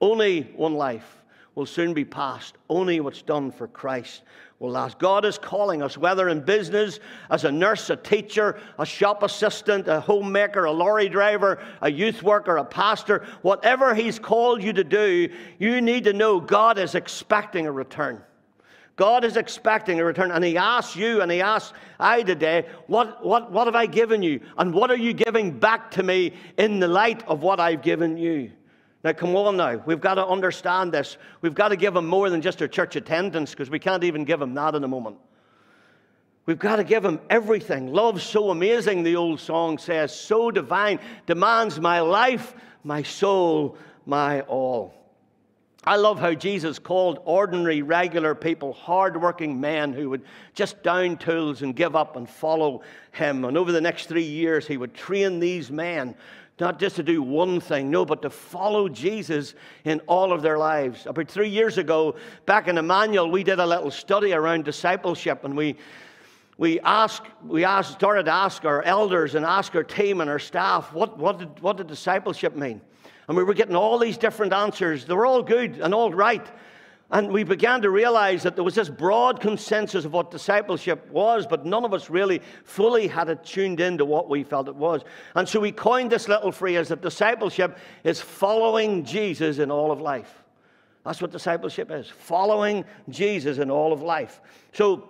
Only 0.00 0.42
one 0.56 0.74
life 0.74 1.24
will 1.54 1.66
soon 1.66 1.94
be 1.94 2.04
past. 2.04 2.56
Only 2.68 3.00
what's 3.00 3.22
done 3.22 3.50
for 3.50 3.66
Christ 3.66 4.22
will 4.58 4.70
last. 4.70 4.98
God 4.98 5.24
is 5.24 5.36
calling 5.36 5.82
us, 5.82 5.98
whether 5.98 6.28
in 6.28 6.40
business, 6.40 6.98
as 7.30 7.44
a 7.44 7.52
nurse, 7.52 7.90
a 7.90 7.96
teacher, 7.96 8.58
a 8.78 8.86
shop 8.86 9.22
assistant, 9.22 9.86
a 9.86 10.00
homemaker, 10.00 10.64
a 10.64 10.72
lorry 10.72 11.08
driver, 11.08 11.62
a 11.82 11.90
youth 11.90 12.22
worker, 12.22 12.56
a 12.56 12.64
pastor, 12.64 13.26
whatever 13.42 13.94
He's 13.94 14.18
called 14.18 14.62
you 14.62 14.72
to 14.72 14.84
do, 14.84 15.28
you 15.58 15.80
need 15.80 16.04
to 16.04 16.12
know 16.12 16.40
God 16.40 16.78
is 16.78 16.94
expecting 16.94 17.66
a 17.66 17.72
return. 17.72 18.22
God 18.96 19.24
is 19.24 19.36
expecting 19.36 20.00
a 20.00 20.04
return, 20.04 20.30
and 20.30 20.42
He 20.42 20.56
asks 20.56 20.96
you, 20.96 21.20
and 21.20 21.30
He 21.30 21.42
asks 21.42 21.74
I 22.00 22.22
today, 22.22 22.66
what, 22.86 23.24
what, 23.24 23.52
what 23.52 23.66
have 23.66 23.76
I 23.76 23.84
given 23.84 24.22
you? 24.22 24.40
And 24.56 24.72
what 24.72 24.90
are 24.90 24.96
you 24.96 25.12
giving 25.12 25.58
back 25.58 25.90
to 25.92 26.02
me 26.02 26.32
in 26.56 26.80
the 26.80 26.88
light 26.88 27.26
of 27.28 27.42
what 27.42 27.60
I've 27.60 27.82
given 27.82 28.16
you? 28.16 28.52
Now, 29.04 29.12
come 29.12 29.36
on 29.36 29.56
now. 29.56 29.82
We've 29.86 30.00
got 30.00 30.14
to 30.14 30.26
understand 30.26 30.92
this. 30.92 31.16
We've 31.40 31.54
got 31.54 31.68
to 31.68 31.76
give 31.76 31.94
them 31.94 32.06
more 32.06 32.28
than 32.30 32.42
just 32.42 32.60
our 32.60 32.68
church 32.68 32.96
attendance 32.96 33.50
because 33.50 33.70
we 33.70 33.78
can't 33.78 34.04
even 34.04 34.24
give 34.24 34.40
them 34.40 34.54
that 34.54 34.74
in 34.74 34.82
a 34.82 34.88
moment. 34.88 35.18
We've 36.46 36.58
got 36.58 36.76
to 36.76 36.84
give 36.84 37.02
them 37.02 37.20
everything. 37.28 37.92
Love 37.92 38.22
so 38.22 38.50
amazing, 38.50 39.02
the 39.02 39.16
old 39.16 39.40
song 39.40 39.78
says, 39.78 40.14
so 40.14 40.50
divine, 40.50 41.00
demands 41.26 41.80
my 41.80 42.00
life, 42.00 42.54
my 42.84 43.02
soul, 43.02 43.76
my 44.06 44.42
all. 44.42 44.94
I 45.84 45.94
love 45.96 46.18
how 46.18 46.34
Jesus 46.34 46.80
called 46.80 47.20
ordinary, 47.24 47.82
regular 47.82 48.34
people 48.34 48.72
hardworking 48.72 49.60
men 49.60 49.92
who 49.92 50.10
would 50.10 50.22
just 50.52 50.82
down 50.82 51.16
tools 51.16 51.62
and 51.62 51.76
give 51.76 51.94
up 51.94 52.16
and 52.16 52.28
follow 52.28 52.82
him. 53.12 53.44
And 53.44 53.56
over 53.56 53.70
the 53.70 53.80
next 53.80 54.06
three 54.06 54.24
years, 54.24 54.66
he 54.66 54.76
would 54.76 54.94
train 54.94 55.38
these 55.38 55.70
men 55.70 56.16
not 56.58 56.78
just 56.78 56.96
to 56.96 57.02
do 57.02 57.22
one 57.22 57.60
thing, 57.60 57.90
no, 57.90 58.04
but 58.04 58.22
to 58.22 58.30
follow 58.30 58.88
Jesus 58.88 59.54
in 59.84 60.00
all 60.06 60.32
of 60.32 60.42
their 60.42 60.56
lives. 60.56 61.06
About 61.06 61.28
three 61.28 61.50
years 61.50 61.76
ago, 61.76 62.16
back 62.46 62.66
in 62.68 62.78
Emmanuel, 62.78 63.30
we 63.30 63.44
did 63.44 63.58
a 63.58 63.66
little 63.66 63.90
study 63.90 64.32
around 64.32 64.64
discipleship, 64.64 65.44
and 65.44 65.56
we 65.56 65.76
we 66.58 66.80
asked, 66.80 67.26
we 67.46 67.64
asked, 67.64 67.92
started 67.92 68.24
to 68.24 68.32
ask 68.32 68.64
our 68.64 68.82
elders 68.82 69.34
and 69.34 69.44
ask 69.44 69.74
our 69.74 69.84
team 69.84 70.22
and 70.22 70.30
our 70.30 70.38
staff, 70.38 70.90
what, 70.92 71.18
what, 71.18 71.38
did, 71.38 71.60
what 71.60 71.76
did 71.76 71.86
discipleship 71.86 72.56
mean? 72.56 72.80
And 73.28 73.36
we 73.36 73.44
were 73.44 73.54
getting 73.54 73.76
all 73.76 73.98
these 73.98 74.16
different 74.16 74.54
answers. 74.54 75.04
They 75.04 75.12
were 75.12 75.26
all 75.26 75.42
good 75.42 75.80
and 75.80 75.92
all 75.92 76.12
right. 76.12 76.46
And 77.10 77.30
we 77.30 77.44
began 77.44 77.82
to 77.82 77.90
realize 77.90 78.42
that 78.42 78.56
there 78.56 78.64
was 78.64 78.74
this 78.74 78.88
broad 78.88 79.40
consensus 79.40 80.04
of 80.04 80.12
what 80.12 80.32
discipleship 80.32 81.08
was, 81.10 81.46
but 81.46 81.64
none 81.64 81.84
of 81.84 81.94
us 81.94 82.10
really 82.10 82.42
fully 82.64 83.06
had 83.06 83.28
it 83.28 83.44
tuned 83.44 83.78
into 83.78 84.04
what 84.04 84.28
we 84.28 84.42
felt 84.42 84.66
it 84.66 84.74
was. 84.74 85.02
And 85.36 85.48
so 85.48 85.60
we 85.60 85.70
coined 85.70 86.10
this 86.10 86.26
little 86.26 86.50
phrase 86.50 86.88
that 86.88 87.02
discipleship 87.02 87.78
is 88.02 88.20
following 88.20 89.04
Jesus 89.04 89.58
in 89.58 89.70
all 89.70 89.92
of 89.92 90.00
life. 90.00 90.42
That's 91.04 91.22
what 91.22 91.30
discipleship 91.30 91.92
is 91.92 92.08
following 92.08 92.84
Jesus 93.08 93.58
in 93.58 93.70
all 93.70 93.92
of 93.92 94.02
life. 94.02 94.40
So, 94.72 95.08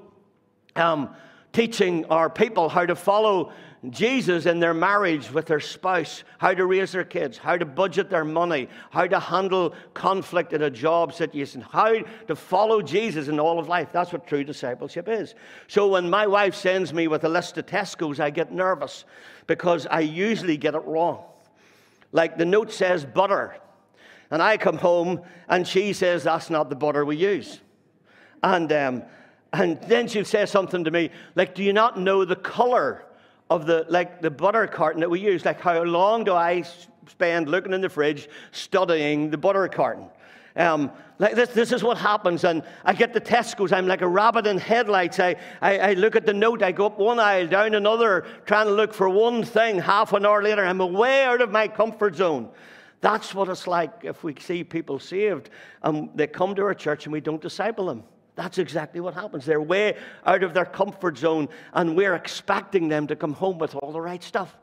um, 0.76 1.14
teaching 1.54 2.04
our 2.06 2.28
people 2.28 2.68
how 2.68 2.84
to 2.84 2.94
follow 2.94 3.50
Jesus 3.90 4.47
in 4.47 4.59
their 4.59 4.75
marriage 4.75 5.30
with 5.30 5.47
their 5.47 5.61
spouse, 5.61 6.25
how 6.38 6.54
to 6.54 6.66
raise 6.66 6.92
their 6.92 7.04
kids, 7.04 7.38
how 7.38 7.56
to 7.56 7.64
budget 7.64 8.11
their 8.11 8.25
money, 8.25 8.68
how 8.90 9.06
to 9.06 9.21
handle 9.21 9.75
conflict 9.95 10.52
in 10.52 10.62
a 10.62 10.71
job 10.71 11.12
situation, 11.12 11.61
how 11.61 11.95
to 12.26 12.37
follow 12.37 12.83
Jesus 12.83 13.28
in 13.28 13.38
all 13.38 13.59
of 13.59 13.68
life. 13.68 13.88
That's 13.92 14.12
what 14.12 14.26
true 14.26 14.45
discipleship 14.45 15.09
is. 15.09 15.35
So 15.68 15.88
when 15.88 16.11
my 16.11 16.26
wife 16.26 16.54
sends 16.54 16.92
me 16.92 17.06
with 17.06 17.25
a 17.25 17.28
list 17.28 17.59
of 17.59 17.66
Tesco's, 17.66 18.18
I 18.18 18.30
get 18.30 18.52
nervous 18.52 19.04
because 19.47 19.87
I 19.87 20.00
usually 20.00 20.56
get 20.56 20.75
it 20.75 20.85
wrong. 20.85 21.25
Like 22.12 22.38
the 22.38 22.45
note 22.45 22.73
says 22.73 23.04
butter, 23.04 23.56
and 24.30 24.42
I 24.42 24.56
come 24.56 24.78
home 24.78 25.23
and 25.49 25.66
she 25.66 25.92
says 25.92 26.25
that's 26.25 26.50
not 26.50 26.71
the 26.71 26.76
butter 26.76 27.04
we 27.04 27.16
use. 27.16 27.61
And, 28.42 28.73
um, 28.73 29.02
and 29.52 29.80
then 29.83 30.09
she'll 30.09 30.25
say 30.25 30.47
something 30.47 30.85
to 30.85 30.90
me 30.90 31.11
like, 31.35 31.54
Do 31.54 31.62
you 31.62 31.73
not 31.73 31.99
know 31.99 32.25
the 32.25 32.37
color 32.37 33.05
of 33.50 33.66
the 33.66 33.86
like 33.88 34.20
the 34.20 34.30
butter 34.30 34.66
carton 34.66 35.00
that 35.00 35.10
we 35.10 35.20
use. 35.20 35.44
Like 35.44 35.60
how 35.60 35.82
long 35.82 36.24
do 36.24 36.34
I 36.34 36.64
spend 37.08 37.48
looking 37.48 37.72
in 37.72 37.80
the 37.80 37.88
fridge 37.88 38.28
studying 38.52 39.30
the 39.30 39.38
butter 39.38 39.68
carton? 39.68 40.08
Um, 40.56 40.90
like 41.18 41.34
this, 41.34 41.50
this 41.50 41.72
is 41.72 41.82
what 41.82 41.98
happens. 41.98 42.44
And 42.44 42.62
I 42.84 42.94
get 42.94 43.12
the 43.12 43.20
Tesco's. 43.20 43.72
I'm 43.72 43.86
like 43.86 44.00
a 44.00 44.08
rabbit 44.08 44.46
in 44.46 44.58
headlights. 44.58 45.20
I, 45.20 45.36
I, 45.60 45.78
I, 45.78 45.92
look 45.94 46.16
at 46.16 46.24
the 46.24 46.32
note. 46.32 46.62
I 46.62 46.72
go 46.72 46.86
up 46.86 46.98
one 46.98 47.18
aisle, 47.18 47.46
down 47.46 47.74
another, 47.74 48.26
trying 48.46 48.66
to 48.66 48.72
look 48.72 48.94
for 48.94 49.08
one 49.08 49.44
thing. 49.44 49.78
Half 49.78 50.14
an 50.14 50.24
hour 50.24 50.42
later, 50.42 50.64
I'm 50.64 50.78
way 50.78 51.24
out 51.24 51.42
of 51.42 51.50
my 51.50 51.68
comfort 51.68 52.16
zone. 52.16 52.48
That's 53.02 53.34
what 53.34 53.48
it's 53.48 53.66
like 53.66 53.92
if 54.02 54.24
we 54.24 54.34
see 54.40 54.64
people 54.64 54.98
saved 54.98 55.50
and 55.82 56.10
they 56.14 56.26
come 56.26 56.54
to 56.54 56.62
our 56.62 56.74
church 56.74 57.04
and 57.04 57.12
we 57.12 57.20
don't 57.20 57.40
disciple 57.40 57.86
them. 57.86 58.02
That's 58.37 58.59
exactly 58.59 59.00
what 59.00 59.14
happens. 59.14 59.47
They're 59.47 59.61
way 59.61 59.97
out 60.25 60.43
of 60.43 60.52
their 60.52 60.66
comfort 60.66 61.16
zone, 61.16 61.49
and 61.73 61.97
we're 61.97 62.14
expecting 62.14 62.88
them 62.88 63.07
to 63.09 63.16
come 63.16 63.33
home 63.33 63.59
with 63.59 63.75
all 63.75 63.93
the 63.93 64.00
right 64.00 64.23
stuff. 64.23 64.55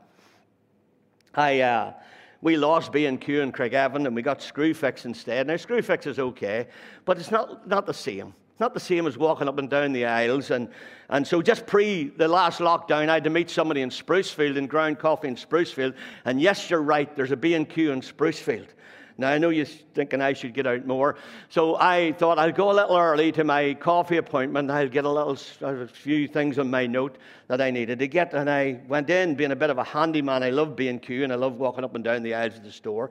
I, 1.34 1.60
uh, 1.60 1.92
we 2.40 2.56
lost 2.56 2.92
B&Q 2.92 3.40
in 3.40 3.50
Craigavon, 3.50 4.06
and 4.06 4.14
we 4.14 4.22
got 4.22 4.38
Screwfix 4.38 5.04
instead. 5.04 5.48
Now, 5.48 5.54
Screwfix 5.54 6.06
is 6.06 6.20
okay, 6.20 6.68
but 7.04 7.18
it's 7.18 7.32
not, 7.32 7.66
not 7.66 7.84
the 7.84 7.94
same. 7.94 8.32
It's 8.52 8.60
not 8.60 8.74
the 8.74 8.80
same 8.80 9.08
as 9.08 9.18
walking 9.18 9.48
up 9.48 9.58
and 9.58 9.68
down 9.68 9.92
the 9.92 10.04
aisles. 10.04 10.52
And, 10.52 10.68
and 11.08 11.26
so 11.26 11.42
just 11.42 11.66
pre 11.66 12.10
the 12.10 12.28
last 12.28 12.60
lockdown, 12.60 13.08
I 13.08 13.14
had 13.14 13.24
to 13.24 13.30
meet 13.30 13.50
somebody 13.50 13.80
in 13.80 13.90
Sprucefield, 13.90 14.56
in 14.56 14.68
Ground 14.68 15.00
Coffee 15.00 15.26
in 15.26 15.34
Sprucefield. 15.34 15.94
And 16.24 16.40
yes, 16.40 16.70
you're 16.70 16.82
right, 16.82 17.14
there's 17.16 17.32
a 17.32 17.36
B&Q 17.36 17.90
in 17.90 18.00
Sprucefield. 18.00 18.68
Now, 19.16 19.30
I 19.30 19.38
know 19.38 19.50
you're 19.50 19.64
thinking 19.64 20.20
I 20.20 20.32
should 20.32 20.54
get 20.54 20.66
out 20.66 20.86
more. 20.86 21.16
So 21.48 21.76
I 21.76 22.12
thought 22.12 22.38
I'll 22.38 22.50
go 22.50 22.72
a 22.72 22.74
little 22.74 22.96
early 22.96 23.30
to 23.32 23.44
my 23.44 23.74
coffee 23.74 24.16
appointment. 24.16 24.70
I'll 24.70 24.88
get 24.88 25.04
a 25.04 25.10
little 25.10 25.38
a 25.62 25.86
few 25.86 26.26
things 26.26 26.58
on 26.58 26.68
my 26.68 26.86
note 26.86 27.18
that 27.46 27.60
I 27.60 27.70
needed 27.70 28.00
to 28.00 28.08
get. 28.08 28.34
And 28.34 28.50
I 28.50 28.80
went 28.88 29.10
in 29.10 29.36
being 29.36 29.52
a 29.52 29.56
bit 29.56 29.70
of 29.70 29.78
a 29.78 29.84
handyman. 29.84 30.42
I 30.42 30.50
love 30.50 30.74
B&Q 30.74 31.22
and 31.22 31.32
I 31.32 31.36
love 31.36 31.58
walking 31.58 31.84
up 31.84 31.94
and 31.94 32.02
down 32.02 32.24
the 32.24 32.34
aisles 32.34 32.56
of 32.56 32.64
the 32.64 32.72
store. 32.72 33.10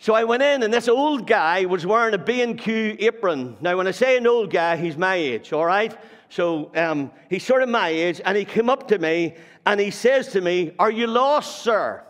So 0.00 0.14
I 0.14 0.22
went 0.22 0.44
in, 0.44 0.62
and 0.62 0.72
this 0.72 0.86
old 0.86 1.26
guy 1.26 1.64
was 1.64 1.84
wearing 1.84 2.14
a 2.14 2.18
B&Q 2.18 2.96
apron. 3.00 3.56
Now, 3.60 3.76
when 3.76 3.88
I 3.88 3.90
say 3.90 4.16
an 4.16 4.28
old 4.28 4.48
guy, 4.48 4.76
he's 4.76 4.96
my 4.96 5.16
age, 5.16 5.52
all 5.52 5.66
right? 5.66 5.96
So 6.28 6.70
um, 6.76 7.10
he's 7.28 7.44
sort 7.44 7.64
of 7.64 7.68
my 7.68 7.88
age, 7.88 8.20
and 8.24 8.36
he 8.36 8.44
came 8.44 8.70
up 8.70 8.86
to 8.88 8.98
me, 8.98 9.34
and 9.66 9.80
he 9.80 9.90
says 9.90 10.28
to 10.28 10.40
me, 10.40 10.72
Are 10.78 10.90
you 10.90 11.08
lost, 11.08 11.62
sir? 11.62 12.04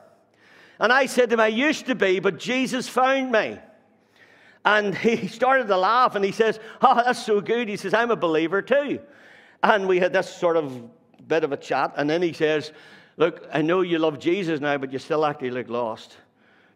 And 0.78 0.92
I 0.92 1.06
said 1.06 1.30
to 1.30 1.34
him, 1.34 1.40
I 1.40 1.48
used 1.48 1.86
to 1.86 1.94
be, 1.94 2.20
but 2.20 2.38
Jesus 2.38 2.88
found 2.88 3.32
me. 3.32 3.58
And 4.64 4.94
he 4.94 5.28
started 5.28 5.66
to 5.68 5.76
laugh 5.76 6.14
and 6.14 6.24
he 6.24 6.32
says, 6.32 6.60
Oh, 6.82 6.94
that's 6.94 7.24
so 7.24 7.40
good. 7.40 7.68
He 7.68 7.76
says, 7.76 7.94
I'm 7.94 8.10
a 8.10 8.16
believer 8.16 8.62
too. 8.62 9.00
And 9.62 9.88
we 9.88 9.98
had 9.98 10.12
this 10.12 10.32
sort 10.32 10.56
of 10.56 10.90
bit 11.26 11.44
of 11.44 11.52
a 11.52 11.56
chat. 11.56 11.94
And 11.96 12.08
then 12.08 12.22
he 12.22 12.32
says, 12.32 12.72
Look, 13.16 13.48
I 13.52 13.62
know 13.62 13.80
you 13.80 13.98
love 13.98 14.20
Jesus 14.20 14.60
now, 14.60 14.78
but 14.78 14.92
you 14.92 14.98
still 14.98 15.24
actually 15.24 15.50
look 15.50 15.68
lost. 15.68 16.16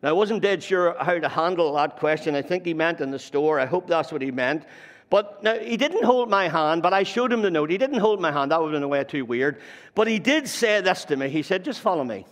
Now, 0.03 0.09
I 0.09 0.13
wasn't 0.13 0.43
dead 0.43 0.63
sure 0.63 0.97
how 0.99 1.17
to 1.17 1.29
handle 1.29 1.75
that 1.75 1.99
question. 1.99 2.35
I 2.35 2.43
think 2.43 2.67
he 2.67 2.75
meant 2.75 3.01
in 3.01 3.13
the 3.13 3.19
store. 3.19 3.61
I 3.61 3.67
hope 3.67 3.87
that's 3.87 4.11
what 4.11 4.21
he 4.21 4.33
meant. 4.33 4.65
But 5.11 5.45
now, 5.45 5.57
he 5.57 5.77
didn't 5.77 6.03
hold 6.03 6.29
my 6.29 6.49
hand, 6.49 6.83
but 6.83 6.93
I 6.93 7.05
showed 7.05 7.33
him 7.33 7.43
the 7.43 7.51
note. 7.51 7.71
He 7.71 7.79
didn't 7.79 8.01
hold 8.01 8.21
my 8.21 8.33
hand. 8.33 8.51
That 8.51 8.61
would 8.61 8.73
have 8.73 8.77
been 8.77 8.83
a 8.83 8.89
way 8.89 9.05
too 9.05 9.25
weird. 9.25 9.61
But 9.95 10.09
he 10.09 10.19
did 10.19 10.49
say 10.49 10.81
this 10.81 11.05
to 11.05 11.17
me. 11.17 11.29
He 11.29 11.43
said, 11.43 11.65
Just 11.65 11.81
follow 11.81 12.03
me. 12.03 12.27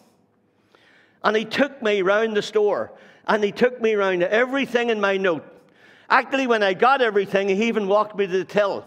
And 1.22 1.36
he 1.36 1.44
took 1.44 1.82
me 1.82 2.02
round 2.02 2.36
the 2.36 2.42
store 2.42 2.92
and 3.26 3.44
he 3.44 3.52
took 3.52 3.80
me 3.80 3.94
round 3.94 4.22
everything 4.22 4.90
in 4.90 5.00
my 5.00 5.16
note. 5.16 5.44
Actually, 6.08 6.46
when 6.46 6.62
I 6.62 6.74
got 6.74 7.00
everything, 7.00 7.48
he 7.48 7.68
even 7.68 7.86
walked 7.86 8.16
me 8.16 8.26
to 8.26 8.38
the 8.38 8.44
till. 8.44 8.86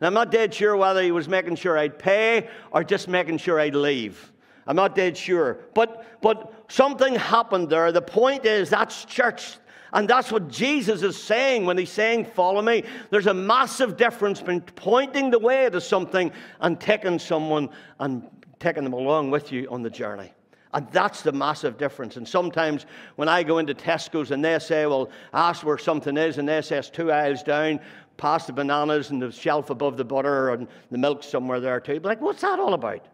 I'm 0.00 0.14
not 0.14 0.32
dead 0.32 0.52
sure 0.52 0.76
whether 0.76 1.00
he 1.00 1.12
was 1.12 1.28
making 1.28 1.56
sure 1.56 1.78
I'd 1.78 1.98
pay 1.98 2.48
or 2.72 2.82
just 2.82 3.06
making 3.06 3.38
sure 3.38 3.60
I'd 3.60 3.76
leave. 3.76 4.32
I'm 4.66 4.76
not 4.76 4.94
dead 4.94 5.16
sure. 5.16 5.58
But, 5.74 6.20
but 6.20 6.52
something 6.68 7.14
happened 7.14 7.70
there. 7.70 7.92
The 7.92 8.02
point 8.02 8.44
is, 8.44 8.68
that's 8.68 9.04
church. 9.04 9.56
And 9.92 10.08
that's 10.08 10.32
what 10.32 10.48
Jesus 10.48 11.02
is 11.02 11.22
saying 11.22 11.66
when 11.66 11.76
he's 11.76 11.90
saying, 11.90 12.24
Follow 12.24 12.62
me. 12.62 12.82
There's 13.10 13.26
a 13.26 13.34
massive 13.34 13.96
difference 13.96 14.40
between 14.40 14.62
pointing 14.62 15.30
the 15.30 15.38
way 15.38 15.68
to 15.68 15.80
something 15.80 16.32
and 16.60 16.80
taking 16.80 17.18
someone 17.18 17.68
and 18.00 18.26
taking 18.58 18.84
them 18.84 18.94
along 18.94 19.30
with 19.30 19.52
you 19.52 19.68
on 19.70 19.82
the 19.82 19.90
journey. 19.90 20.32
And 20.74 20.88
that's 20.90 21.22
the 21.22 21.32
massive 21.32 21.76
difference. 21.76 22.16
And 22.16 22.26
sometimes 22.26 22.86
when 23.16 23.28
I 23.28 23.42
go 23.42 23.58
into 23.58 23.74
Tesco's 23.74 24.30
and 24.30 24.44
they 24.44 24.58
say, 24.58 24.86
Well, 24.86 25.10
ask 25.34 25.64
where 25.64 25.78
something 25.78 26.16
is, 26.16 26.38
and 26.38 26.48
they 26.48 26.62
say 26.62 26.78
it's 26.78 26.88
two 26.88 27.12
aisles 27.12 27.42
down, 27.42 27.80
past 28.16 28.46
the 28.46 28.52
bananas 28.52 29.10
and 29.10 29.20
the 29.20 29.30
shelf 29.30 29.70
above 29.70 29.96
the 29.96 30.04
butter 30.04 30.50
and 30.50 30.66
the 30.90 30.98
milk 30.98 31.22
somewhere 31.22 31.60
there 31.60 31.80
too. 31.80 32.00
But 32.00 32.08
like, 32.08 32.20
what's 32.20 32.40
that 32.42 32.58
all 32.58 32.74
about? 32.74 33.06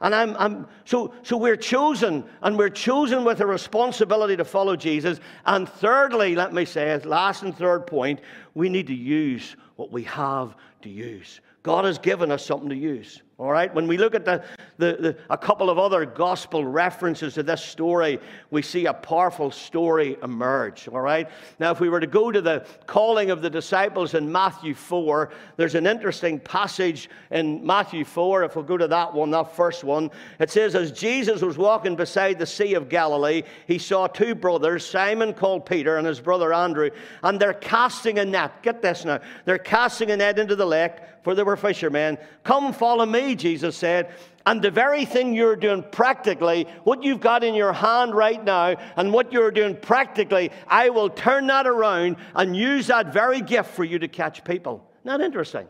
And 0.00 0.14
I'm, 0.14 0.36
I'm, 0.36 0.66
so, 0.84 1.12
so 1.22 1.36
we're 1.36 1.56
chosen, 1.56 2.24
and 2.42 2.56
we're 2.56 2.68
chosen 2.68 3.24
with 3.24 3.40
a 3.40 3.46
responsibility 3.46 4.36
to 4.36 4.44
follow 4.44 4.76
Jesus. 4.76 5.18
And 5.44 5.68
thirdly, 5.68 6.36
let 6.36 6.54
me 6.54 6.64
say, 6.64 6.96
last 6.98 7.42
and 7.42 7.56
third 7.56 7.86
point, 7.86 8.20
we 8.54 8.68
need 8.68 8.86
to 8.86 8.94
use 8.94 9.56
what 9.74 9.90
we 9.90 10.04
have 10.04 10.54
to 10.82 10.88
use. 10.88 11.40
God 11.64 11.84
has 11.84 11.98
given 11.98 12.30
us 12.30 12.46
something 12.46 12.68
to 12.68 12.76
use. 12.76 13.22
All 13.38 13.52
right, 13.52 13.72
when 13.72 13.86
we 13.86 13.98
look 13.98 14.16
at 14.16 14.24
the, 14.24 14.42
the, 14.78 14.96
the, 14.98 15.16
a 15.30 15.38
couple 15.38 15.70
of 15.70 15.78
other 15.78 16.04
gospel 16.04 16.64
references 16.64 17.34
to 17.34 17.44
this 17.44 17.62
story, 17.62 18.18
we 18.50 18.62
see 18.62 18.86
a 18.86 18.92
powerful 18.92 19.52
story 19.52 20.16
emerge. 20.24 20.88
All 20.88 21.00
right, 21.00 21.30
now 21.60 21.70
if 21.70 21.78
we 21.78 21.88
were 21.88 22.00
to 22.00 22.08
go 22.08 22.32
to 22.32 22.40
the 22.40 22.66
calling 22.88 23.30
of 23.30 23.40
the 23.40 23.48
disciples 23.48 24.14
in 24.14 24.32
Matthew 24.32 24.74
4, 24.74 25.30
there's 25.56 25.76
an 25.76 25.86
interesting 25.86 26.40
passage 26.40 27.08
in 27.30 27.64
Matthew 27.64 28.04
4. 28.04 28.42
If 28.42 28.56
we 28.56 28.64
go 28.64 28.76
to 28.76 28.88
that 28.88 29.14
one, 29.14 29.30
that 29.30 29.54
first 29.54 29.84
one, 29.84 30.10
it 30.40 30.50
says, 30.50 30.74
As 30.74 30.90
Jesus 30.90 31.40
was 31.40 31.56
walking 31.56 31.94
beside 31.94 32.40
the 32.40 32.46
Sea 32.46 32.74
of 32.74 32.88
Galilee, 32.88 33.44
he 33.68 33.78
saw 33.78 34.08
two 34.08 34.34
brothers, 34.34 34.84
Simon 34.84 35.32
called 35.32 35.64
Peter 35.64 35.98
and 35.98 36.08
his 36.08 36.18
brother 36.18 36.52
Andrew, 36.52 36.90
and 37.22 37.38
they're 37.38 37.54
casting 37.54 38.18
a 38.18 38.24
net. 38.24 38.64
Get 38.64 38.82
this 38.82 39.04
now, 39.04 39.20
they're 39.44 39.58
casting 39.58 40.10
a 40.10 40.16
net 40.16 40.40
into 40.40 40.56
the 40.56 40.66
lake, 40.66 40.94
for 41.22 41.36
they 41.36 41.44
were 41.44 41.56
fishermen. 41.56 42.18
Come, 42.42 42.72
follow 42.72 43.06
me 43.06 43.27
Jesus 43.34 43.76
said. 43.76 44.12
And 44.46 44.62
the 44.62 44.70
very 44.70 45.04
thing 45.04 45.34
you're 45.34 45.56
doing 45.56 45.84
practically, 45.90 46.66
what 46.84 47.02
you've 47.02 47.20
got 47.20 47.44
in 47.44 47.54
your 47.54 47.72
hand 47.72 48.14
right 48.14 48.42
now, 48.42 48.76
and 48.96 49.12
what 49.12 49.30
you're 49.30 49.50
doing 49.50 49.76
practically, 49.76 50.50
I 50.66 50.88
will 50.88 51.10
turn 51.10 51.46
that 51.48 51.66
around 51.66 52.16
and 52.34 52.56
use 52.56 52.86
that 52.86 53.12
very 53.12 53.42
gift 53.42 53.70
for 53.70 53.84
you 53.84 53.98
to 53.98 54.08
catch 54.08 54.44
people. 54.44 54.90
Not 55.04 55.20
interesting. 55.20 55.68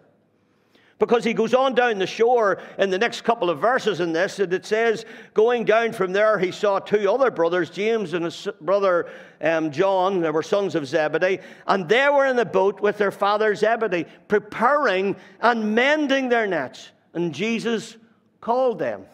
Because 0.98 1.22
he 1.22 1.32
goes 1.32 1.54
on 1.54 1.74
down 1.74 1.98
the 1.98 2.06
shore 2.08 2.60
in 2.78 2.90
the 2.90 2.98
next 2.98 3.22
couple 3.22 3.50
of 3.50 3.60
verses 3.60 4.00
in 4.00 4.12
this, 4.12 4.40
and 4.40 4.52
it 4.52 4.66
says, 4.66 5.04
going 5.32 5.64
down 5.64 5.92
from 5.92 6.12
there, 6.12 6.38
he 6.38 6.50
saw 6.50 6.80
two 6.80 7.08
other 7.10 7.30
brothers, 7.30 7.70
James 7.70 8.14
and 8.14 8.24
his 8.24 8.48
brother 8.60 9.08
um, 9.40 9.70
John, 9.70 10.20
they 10.20 10.30
were 10.30 10.42
sons 10.42 10.74
of 10.74 10.86
Zebedee, 10.86 11.38
and 11.68 11.88
they 11.88 12.08
were 12.08 12.26
in 12.26 12.34
the 12.34 12.44
boat 12.44 12.80
with 12.80 12.98
their 12.98 13.12
father 13.12 13.54
Zebedee, 13.54 14.06
preparing 14.26 15.14
and 15.40 15.74
mending 15.74 16.28
their 16.28 16.48
nets. 16.48 16.90
And 17.14 17.34
Jesus 17.34 17.96
called 18.40 18.78
them. 18.78 19.06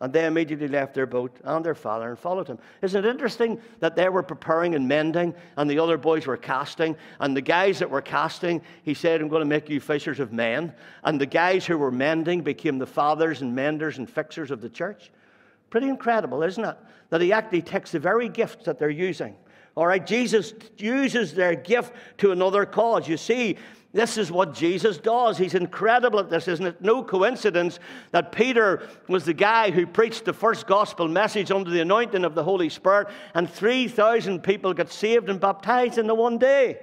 And 0.00 0.12
they 0.12 0.26
immediately 0.26 0.66
left 0.66 0.94
their 0.94 1.06
boat 1.06 1.36
and 1.44 1.64
their 1.64 1.76
father 1.76 2.08
and 2.08 2.18
followed 2.18 2.48
him. 2.48 2.58
Isn't 2.82 3.04
it 3.04 3.08
interesting 3.08 3.60
that 3.78 3.94
they 3.94 4.08
were 4.08 4.24
preparing 4.24 4.74
and 4.74 4.88
mending, 4.88 5.32
and 5.56 5.70
the 5.70 5.78
other 5.78 5.96
boys 5.96 6.26
were 6.26 6.36
casting? 6.36 6.96
And 7.20 7.36
the 7.36 7.40
guys 7.40 7.78
that 7.78 7.88
were 7.88 8.02
casting, 8.02 8.62
he 8.82 8.94
said, 8.94 9.20
I'm 9.20 9.28
going 9.28 9.42
to 9.42 9.46
make 9.46 9.70
you 9.70 9.78
fishers 9.78 10.18
of 10.18 10.32
men. 10.32 10.74
And 11.04 11.20
the 11.20 11.26
guys 11.26 11.64
who 11.64 11.78
were 11.78 11.92
mending 11.92 12.40
became 12.40 12.78
the 12.78 12.86
fathers 12.86 13.42
and 13.42 13.54
menders 13.54 13.98
and 13.98 14.10
fixers 14.10 14.50
of 14.50 14.60
the 14.60 14.68
church. 14.68 15.12
Pretty 15.70 15.88
incredible, 15.88 16.42
isn't 16.42 16.64
it? 16.64 16.76
That 17.10 17.20
he 17.20 17.32
actually 17.32 17.62
takes 17.62 17.92
the 17.92 18.00
very 18.00 18.28
gifts 18.28 18.64
that 18.64 18.80
they're 18.80 18.90
using. 18.90 19.36
All 19.76 19.86
right, 19.86 20.04
Jesus 20.04 20.52
uses 20.76 21.34
their 21.34 21.54
gift 21.54 21.92
to 22.18 22.32
another 22.32 22.66
cause. 22.66 23.08
You 23.08 23.16
see, 23.16 23.56
this 23.94 24.16
is 24.16 24.32
what 24.32 24.54
Jesus 24.54 24.96
does. 24.96 25.36
He's 25.36 25.54
incredible 25.54 26.18
at 26.18 26.30
this, 26.30 26.48
isn't 26.48 26.66
it? 26.66 26.80
No 26.80 27.02
coincidence 27.02 27.78
that 28.10 28.32
Peter 28.32 28.88
was 29.06 29.24
the 29.24 29.34
guy 29.34 29.70
who 29.70 29.86
preached 29.86 30.24
the 30.24 30.32
first 30.32 30.66
gospel 30.66 31.08
message 31.08 31.50
under 31.50 31.70
the 31.70 31.80
anointing 31.80 32.24
of 32.24 32.34
the 32.34 32.42
Holy 32.42 32.70
Spirit, 32.70 33.08
and 33.34 33.50
3,000 33.50 34.42
people 34.42 34.72
got 34.72 34.90
saved 34.90 35.28
and 35.28 35.38
baptized 35.38 35.98
in 35.98 36.06
the 36.06 36.14
one 36.14 36.38
day. 36.38 36.78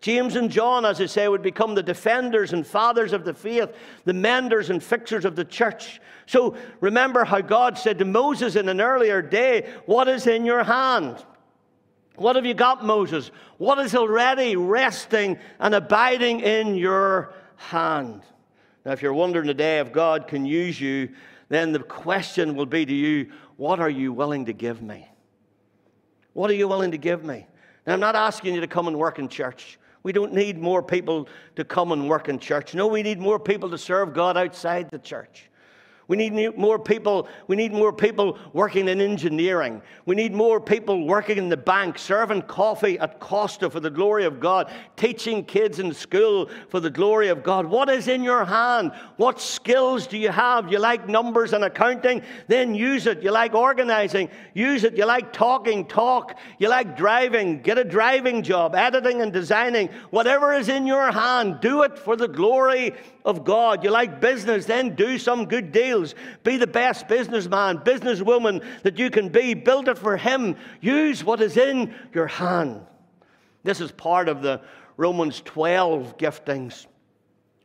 James 0.00 0.36
and 0.36 0.50
John, 0.50 0.84
as 0.84 1.00
I 1.00 1.06
say, 1.06 1.26
would 1.26 1.42
become 1.42 1.74
the 1.74 1.82
defenders 1.82 2.52
and 2.52 2.66
fathers 2.66 3.12
of 3.12 3.24
the 3.24 3.34
faith, 3.34 3.72
the 4.04 4.12
menders 4.12 4.70
and 4.70 4.82
fixers 4.82 5.24
of 5.24 5.34
the 5.34 5.44
church. 5.44 6.00
So 6.26 6.56
remember 6.80 7.24
how 7.24 7.40
God 7.40 7.78
said 7.78 7.98
to 7.98 8.04
Moses 8.04 8.54
in 8.54 8.68
an 8.68 8.80
earlier 8.80 9.22
day, 9.22 9.72
What 9.86 10.08
is 10.08 10.26
in 10.26 10.44
your 10.44 10.62
hand? 10.62 11.24
What 12.16 12.36
have 12.36 12.46
you 12.46 12.54
got, 12.54 12.84
Moses? 12.84 13.30
What 13.58 13.78
is 13.78 13.94
already 13.94 14.56
resting 14.56 15.38
and 15.58 15.74
abiding 15.74 16.40
in 16.40 16.76
your 16.76 17.34
hand? 17.56 18.22
Now, 18.84 18.92
if 18.92 19.02
you're 19.02 19.14
wondering 19.14 19.46
today 19.46 19.80
if 19.80 19.92
God 19.92 20.28
can 20.28 20.44
use 20.44 20.80
you, 20.80 21.08
then 21.48 21.72
the 21.72 21.80
question 21.80 22.54
will 22.54 22.66
be 22.66 22.86
to 22.86 22.94
you 22.94 23.30
what 23.56 23.80
are 23.80 23.90
you 23.90 24.12
willing 24.12 24.46
to 24.46 24.52
give 24.52 24.82
me? 24.82 25.08
What 26.32 26.50
are 26.50 26.54
you 26.54 26.68
willing 26.68 26.90
to 26.90 26.98
give 26.98 27.24
me? 27.24 27.46
Now, 27.86 27.94
I'm 27.94 28.00
not 28.00 28.16
asking 28.16 28.54
you 28.54 28.60
to 28.60 28.66
come 28.66 28.88
and 28.88 28.98
work 28.98 29.18
in 29.18 29.28
church. 29.28 29.78
We 30.02 30.12
don't 30.12 30.32
need 30.32 30.58
more 30.58 30.82
people 30.82 31.28
to 31.56 31.64
come 31.64 31.92
and 31.92 32.08
work 32.08 32.28
in 32.28 32.38
church. 32.38 32.74
No, 32.74 32.86
we 32.86 33.02
need 33.02 33.18
more 33.18 33.38
people 33.38 33.70
to 33.70 33.78
serve 33.78 34.12
God 34.12 34.36
outside 34.36 34.90
the 34.90 34.98
church. 34.98 35.48
We 36.06 36.16
need 36.16 36.56
more 36.56 36.78
people. 36.78 37.28
We 37.46 37.56
need 37.56 37.72
more 37.72 37.92
people 37.92 38.38
working 38.52 38.88
in 38.88 39.00
engineering. 39.00 39.80
We 40.04 40.14
need 40.14 40.34
more 40.34 40.60
people 40.60 41.06
working 41.06 41.38
in 41.38 41.48
the 41.48 41.56
bank, 41.56 41.98
serving 41.98 42.42
coffee 42.42 42.98
at 42.98 43.20
Costa 43.20 43.70
for 43.70 43.80
the 43.80 43.90
glory 43.90 44.24
of 44.24 44.38
God, 44.38 44.70
teaching 44.96 45.44
kids 45.44 45.78
in 45.78 45.94
school 45.94 46.50
for 46.68 46.80
the 46.80 46.90
glory 46.90 47.28
of 47.28 47.42
God. 47.42 47.64
What 47.66 47.88
is 47.88 48.08
in 48.08 48.22
your 48.22 48.44
hand? 48.44 48.92
What 49.16 49.40
skills 49.40 50.06
do 50.06 50.18
you 50.18 50.30
have? 50.30 50.70
You 50.70 50.78
like 50.78 51.08
numbers 51.08 51.52
and 51.54 51.64
accounting? 51.64 52.22
Then 52.48 52.74
use 52.74 53.06
it. 53.06 53.22
You 53.22 53.30
like 53.30 53.54
organizing? 53.54 54.28
Use 54.52 54.84
it. 54.84 54.96
You 54.96 55.06
like 55.06 55.32
talking? 55.32 55.86
Talk. 55.86 56.38
You 56.58 56.68
like 56.68 56.96
driving? 56.96 57.62
Get 57.62 57.78
a 57.78 57.84
driving 57.84 58.42
job, 58.42 58.74
editing 58.74 59.22
and 59.22 59.32
designing. 59.32 59.88
Whatever 60.10 60.52
is 60.52 60.68
in 60.68 60.86
your 60.86 61.10
hand, 61.10 61.60
do 61.60 61.82
it 61.82 61.98
for 61.98 62.16
the 62.16 62.28
glory 62.28 62.92
of 63.24 63.44
God. 63.44 63.82
You 63.82 63.90
like 63.90 64.20
business, 64.20 64.66
then 64.66 64.94
do 64.94 65.18
some 65.18 65.46
good 65.46 65.72
Be 66.42 66.56
the 66.56 66.66
best 66.66 67.08
businessman, 67.08 67.78
businesswoman 67.78 68.64
that 68.82 68.98
you 68.98 69.10
can 69.10 69.28
be. 69.28 69.54
Build 69.54 69.88
it 69.88 69.98
for 69.98 70.16
Him. 70.16 70.56
Use 70.80 71.22
what 71.22 71.40
is 71.40 71.56
in 71.56 71.94
your 72.12 72.26
hand. 72.26 72.80
This 73.62 73.80
is 73.80 73.92
part 73.92 74.28
of 74.28 74.42
the 74.42 74.60
Romans 74.96 75.40
12 75.44 76.18
giftings. 76.18 76.86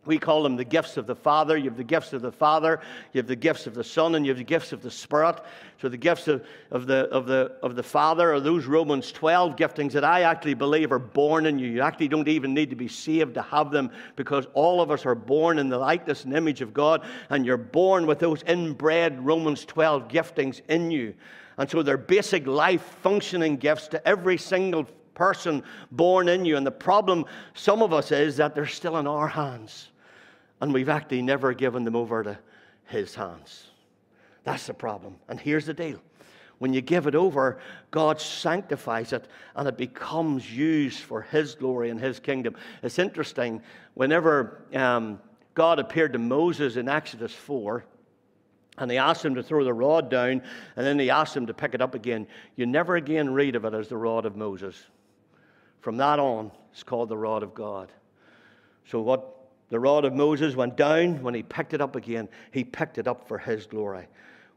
We 0.10 0.17
call 0.17 0.41
them 0.41 0.56
the 0.56 0.65
gifts 0.65 0.98
of 0.98 1.06
the 1.06 1.15
Father. 1.15 1.56
You 1.56 1.65
have 1.65 1.78
the 1.78 1.84
gifts 1.84 2.13
of 2.13 2.24
the 2.24 2.32
Father, 2.32 2.82
you 3.13 3.19
have 3.19 3.28
the 3.28 3.36
gifts 3.36 3.67
of 3.67 3.76
the 3.76 3.84
Son, 3.84 4.15
and 4.15 4.26
you 4.26 4.32
have 4.32 4.39
the 4.39 4.43
gifts 4.43 4.74
of 4.74 4.82
the 4.82 4.89
Spirit. 4.89 5.39
So 5.80 5.88
the 5.88 5.98
gifts 5.98 6.28
of, 6.28 6.43
of, 6.72 6.88
the, 6.88 7.08
of, 7.12 7.28
the, 7.28 7.56
of 7.62 7.76
the 7.76 7.84
Father 7.84 8.34
are 8.34 8.39
those 8.39 8.65
Romans 8.65 9.12
12 9.12 9.56
giftings 9.56 9.91
that 9.91 10.04
I 10.04 10.24
actually 10.24 10.56
believe 10.56 10.91
are 10.91 10.98
born 10.98 11.45
in 11.45 11.60
you. 11.60 11.69
You 11.69 11.82
actually 11.82 12.08
don't 12.08 12.28
even 12.28 12.56
need 12.56 12.72
to 12.72 12.76
be 12.76 12.88
saved 12.88 13.36
to 13.36 13.43
have 13.43 13.69
them 13.69 13.91
because 14.15 14.48
all 14.56 14.82
of 14.82 14.89
us 14.89 15.06
are 15.06 15.13
born 15.13 15.60
in 15.60 15.69
the 15.69 15.78
likeness 15.78 16.26
and 16.26 16.36
image 16.36 16.62
of 16.62 16.74
God, 16.74 17.06
and 17.30 17.45
you're 17.45 17.56
born 17.56 18.08
with 18.08 18.17
those 18.17 18.41
inbred 18.48 19.24
Romans 19.24 19.63
12 19.63 20.08
giftings 20.08 20.62
in 20.69 20.89
you. 20.89 21.13
And 21.60 21.69
so 21.69 21.84
they're 21.84 21.98
basic 21.98 22.48
life 22.48 22.82
functioning 23.04 23.58
gifts 23.58 23.88
to 23.89 24.08
every 24.08 24.39
single 24.39 24.86
person 25.19 25.62
born 25.91 26.30
in 26.30 26.45
you. 26.45 26.58
And 26.58 26.65
the 26.65 26.72
problem, 26.72 27.26
some 27.54 27.84
of 27.84 27.93
us, 27.93 28.12
is 28.12 28.38
that 28.38 28.56
they're 28.56 28.65
still 28.65 28.98
in 28.98 29.06
our 29.06 29.28
hands. 29.28 29.89
And 30.62 30.74
we've 30.74 30.89
actually 30.89 31.22
never 31.22 31.54
given 31.54 31.84
them 31.84 31.95
over 31.95 32.24
to 32.24 32.39
His 32.86 33.15
hands. 33.15 33.67
That's 34.43 34.67
the 34.67 34.74
problem. 34.74 35.15
And 35.28 35.39
here's 35.39 35.65
the 35.65 35.74
deal 35.74 36.00
when 36.60 36.74
you 36.74 36.82
give 36.82 37.08
it 37.08 37.15
over, 37.15 37.60
God 37.89 38.19
sanctifies 38.19 39.13
it 39.13 39.28
and 39.56 39.67
it 39.67 39.78
becomes 39.78 40.52
used 40.52 41.00
for 41.00 41.22
His 41.22 41.56
glory 41.56 41.89
and 41.89 42.00
His 42.00 42.19
kingdom. 42.19 42.56
It's 42.84 43.00
interesting, 43.00 43.62
whenever 43.93 44.62
um, 44.74 45.19
God 45.56 45.80
appeared 45.80 46.13
to 46.13 46.19
Moses 46.19 46.76
in 46.76 46.88
Exodus 46.88 47.34
4, 47.34 47.84
And 48.78 48.91
they 48.91 48.98
asked 48.98 49.26
him 49.26 49.36
to 49.36 49.43
throw 49.43 49.63
the 49.63 49.74
rod 49.74 50.10
down, 50.10 50.41
and 50.76 50.86
then 50.86 50.98
they 50.98 51.10
asked 51.10 51.36
him 51.36 51.48
to 51.48 51.54
pick 51.54 51.74
it 51.74 51.82
up 51.82 51.95
again. 51.95 52.28
You 52.56 52.65
never 52.65 52.95
again 52.95 53.34
read 53.34 53.56
of 53.56 53.65
it 53.65 53.74
as 53.74 53.88
the 53.88 53.98
rod 53.98 54.26
of 54.26 54.36
Moses. 54.36 54.76
From 55.82 55.98
that 55.98 56.19
on, 56.19 56.52
it's 56.72 56.84
called 56.84 57.10
the 57.10 57.17
rod 57.17 57.43
of 57.43 57.54
God. 57.54 57.91
So, 58.86 59.02
what 59.02 59.38
the 59.69 59.79
rod 59.79 60.05
of 60.05 60.13
Moses 60.13 60.55
went 60.55 60.75
down, 60.75 61.21
when 61.21 61.34
he 61.34 61.43
picked 61.43 61.73
it 61.73 61.82
up 61.82 61.95
again, 61.95 62.27
he 62.51 62.63
picked 62.63 62.97
it 62.97 63.08
up 63.08 63.27
for 63.27 63.38
his 63.38 63.65
glory. 63.65 64.08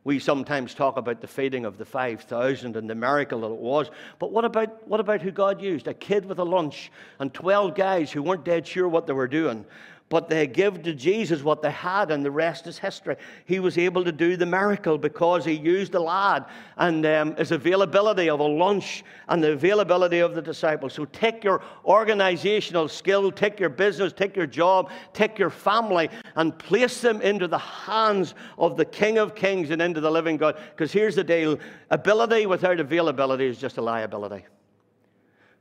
We 0.04 0.18
sometimes 0.18 0.74
talk 0.74 0.96
about 0.96 1.20
the 1.20 1.28
feeding 1.28 1.64
of 1.64 1.78
the 1.78 1.84
5,000 1.84 2.76
and 2.76 2.90
the 2.90 2.94
miracle 2.94 3.42
that 3.42 3.54
it 3.54 3.60
was. 3.60 3.88
But 4.18 4.32
what 4.32 4.44
about, 4.44 4.88
what 4.88 4.98
about 4.98 5.22
who 5.22 5.30
God 5.30 5.62
used? 5.62 5.86
A 5.86 5.94
kid 5.94 6.24
with 6.24 6.40
a 6.40 6.44
lunch 6.44 6.90
and 7.20 7.32
12 7.32 7.76
guys 7.76 8.10
who 8.10 8.22
weren't 8.22 8.44
dead 8.44 8.66
sure 8.66 8.88
what 8.88 9.06
they 9.06 9.12
were 9.12 9.28
doing 9.28 9.64
but 10.12 10.28
they 10.28 10.46
give 10.46 10.82
to 10.82 10.92
Jesus 10.92 11.42
what 11.42 11.62
they 11.62 11.70
had, 11.70 12.10
and 12.10 12.22
the 12.22 12.30
rest 12.30 12.66
is 12.66 12.76
history. 12.76 13.16
He 13.46 13.60
was 13.60 13.78
able 13.78 14.04
to 14.04 14.12
do 14.12 14.36
the 14.36 14.44
miracle 14.44 14.98
because 14.98 15.42
he 15.42 15.52
used 15.52 15.94
a 15.94 16.00
lad 16.00 16.44
and 16.76 17.06
um, 17.06 17.34
his 17.36 17.50
availability 17.50 18.28
of 18.28 18.38
a 18.38 18.46
lunch 18.46 19.04
and 19.28 19.42
the 19.42 19.52
availability 19.52 20.18
of 20.18 20.34
the 20.34 20.42
disciples. 20.42 20.92
So 20.92 21.06
take 21.06 21.42
your 21.42 21.62
organizational 21.86 22.88
skill, 22.88 23.32
take 23.32 23.58
your 23.58 23.70
business, 23.70 24.12
take 24.12 24.36
your 24.36 24.46
job, 24.46 24.90
take 25.14 25.38
your 25.38 25.48
family, 25.48 26.10
and 26.36 26.58
place 26.58 27.00
them 27.00 27.22
into 27.22 27.48
the 27.48 27.56
hands 27.56 28.34
of 28.58 28.76
the 28.76 28.84
King 28.84 29.16
of 29.16 29.34
Kings 29.34 29.70
and 29.70 29.80
into 29.80 30.02
the 30.02 30.10
living 30.10 30.36
God. 30.36 30.58
Because 30.76 30.92
here's 30.92 31.14
the 31.14 31.24
deal 31.24 31.58
ability 31.88 32.44
without 32.44 32.78
availability 32.80 33.46
is 33.46 33.56
just 33.56 33.78
a 33.78 33.82
liability. 33.82 34.44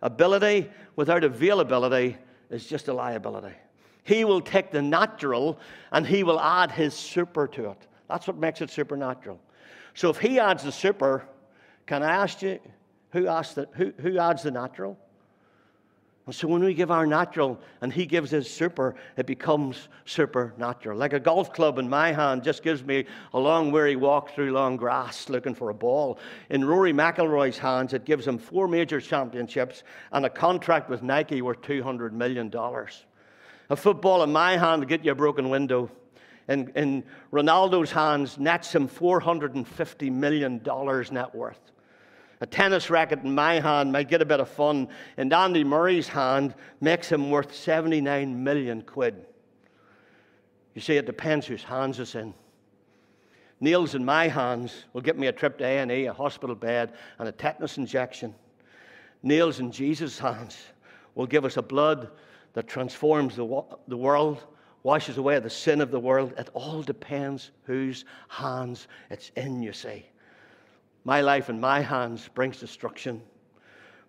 Ability 0.02 0.70
without 0.98 1.24
availability 1.24 2.18
is 2.50 2.66
just 2.66 2.90
a 2.90 2.94
liability. 2.94 3.56
He 4.04 4.26
will 4.26 4.42
take 4.42 4.72
the 4.72 4.82
natural 4.82 5.60
and 5.92 6.06
he 6.06 6.24
will 6.24 6.40
add 6.40 6.72
his 6.72 6.94
super 6.94 7.48
to 7.50 7.72
it. 7.72 7.88
That's 8.10 8.28
what 8.28 8.38
makes 8.38 8.62
it 8.62 8.70
supernatural. 8.70 9.40
So 9.94 10.10
if 10.10 10.18
he 10.18 10.40
adds 10.40 10.64
the 10.64 10.72
super, 10.72 11.26
can 11.86 12.04
I 12.04 12.12
ask 12.12 12.42
you, 12.42 12.60
who, 13.12 13.24
the, 13.24 13.68
who, 13.74 13.94
who 14.02 14.18
adds 14.18 14.44
the 14.44 14.52
natural? 14.52 14.98
And 16.28 16.36
so 16.36 16.48
when 16.48 16.64
we 16.64 16.74
give 16.74 16.92
our 16.92 17.06
natural 17.06 17.60
and 17.82 17.92
he 17.92 18.06
gives 18.06 18.30
his 18.30 18.50
super, 18.50 18.96
it 19.18 19.26
becomes 19.26 19.90
supernatural. 20.06 20.98
Like 20.98 21.14
a 21.14 21.20
golf 21.20 21.52
club 21.52 21.80
in 21.80 21.90
my 21.90 22.12
hand 22.12 22.44
just 22.44 22.64
gives 22.64 22.84
me 22.84 23.06
a 23.34 23.40
long, 23.40 23.72
weary 23.72 23.96
walk 23.96 24.34
through 24.34 24.52
long 24.52 24.78
grass 24.78 25.30
looking 25.30 25.56
for 25.56 25.72
a 25.72 25.74
ball. 25.74 26.20
In 26.50 26.64
Rory 26.64 26.94
McIlroy's 26.94 27.58
hands, 27.58 27.94
it 27.94 28.06
gives 28.06 28.26
him 28.26 28.38
four 28.38 28.68
major 28.68 29.02
championships 29.02 29.84
and 30.12 30.26
a 30.26 30.30
contract 30.30 30.90
with 30.90 31.02
Nike 31.02 31.42
worth 31.42 31.62
$200 31.62 32.12
million. 32.12 32.52
A 33.72 33.76
football 33.78 34.22
in 34.22 34.34
my 34.34 34.58
hand 34.58 34.82
to 34.82 34.86
get 34.86 35.06
you 35.06 35.14
a 35.14 35.16
broken 35.16 35.50
window. 35.50 35.90
In, 36.50 36.74
in 36.76 37.06
Ronaldo's 37.32 37.90
hands, 37.90 38.38
nets 38.38 38.76
him 38.76 38.90
$450 38.90 40.12
million 40.12 40.62
net 41.12 41.34
worth. 41.34 41.72
A 42.42 42.46
tennis 42.46 42.90
racket 42.90 43.24
in 43.24 43.34
my 43.34 43.62
hand 43.62 43.94
might 43.94 44.10
get 44.10 44.22
a 44.22 44.26
bit 44.26 44.42
of 44.42 44.50
fun. 44.50 44.90
In 45.16 45.32
Andy 45.32 45.64
Murray's 45.64 46.10
hand, 46.10 46.54
makes 46.82 47.10
him 47.10 47.30
worth 47.30 47.56
79 47.56 48.44
million 48.44 48.82
quid. 48.82 49.26
You 50.76 50.82
see, 50.82 50.98
it 50.98 51.06
depends 51.06 51.48
whose 51.48 51.64
hands 51.64 51.98
it's 52.02 52.16
in. 52.16 52.34
Nails 53.62 53.96
in 53.96 54.04
my 54.04 54.28
hands 54.28 54.84
will 54.92 55.00
get 55.00 55.18
me 55.18 55.28
a 55.28 55.32
trip 55.32 55.58
to 55.60 55.64
A&E, 55.64 56.08
a 56.08 56.14
hospital 56.14 56.58
bed, 56.58 56.92
and 57.20 57.30
a 57.30 57.32
tetanus 57.32 57.78
injection. 57.78 58.36
Nails 59.24 59.62
in 59.62 59.72
Jesus' 59.72 60.20
hands 60.20 60.58
will 61.16 61.28
give 61.28 61.46
us 61.46 61.56
a 61.56 61.62
blood 61.62 62.10
that 62.54 62.68
transforms 62.68 63.36
the, 63.36 63.64
the 63.88 63.98
world, 63.98 64.44
washes 64.84 65.18
away 65.18 65.40
the 65.40 65.50
sin 65.50 65.82
of 65.82 65.92
the 65.92 66.00
world. 66.00 66.34
It 66.38 66.50
all 66.54 66.82
depends 66.82 67.52
whose 67.64 68.06
hands 68.28 68.88
it's 69.10 69.32
in, 69.36 69.62
you 69.62 69.74
see. 69.74 70.06
My 71.04 71.22
life 71.22 71.50
in 71.50 71.60
my 71.60 71.82
hands 71.82 72.30
brings 72.34 72.60
destruction, 72.60 73.22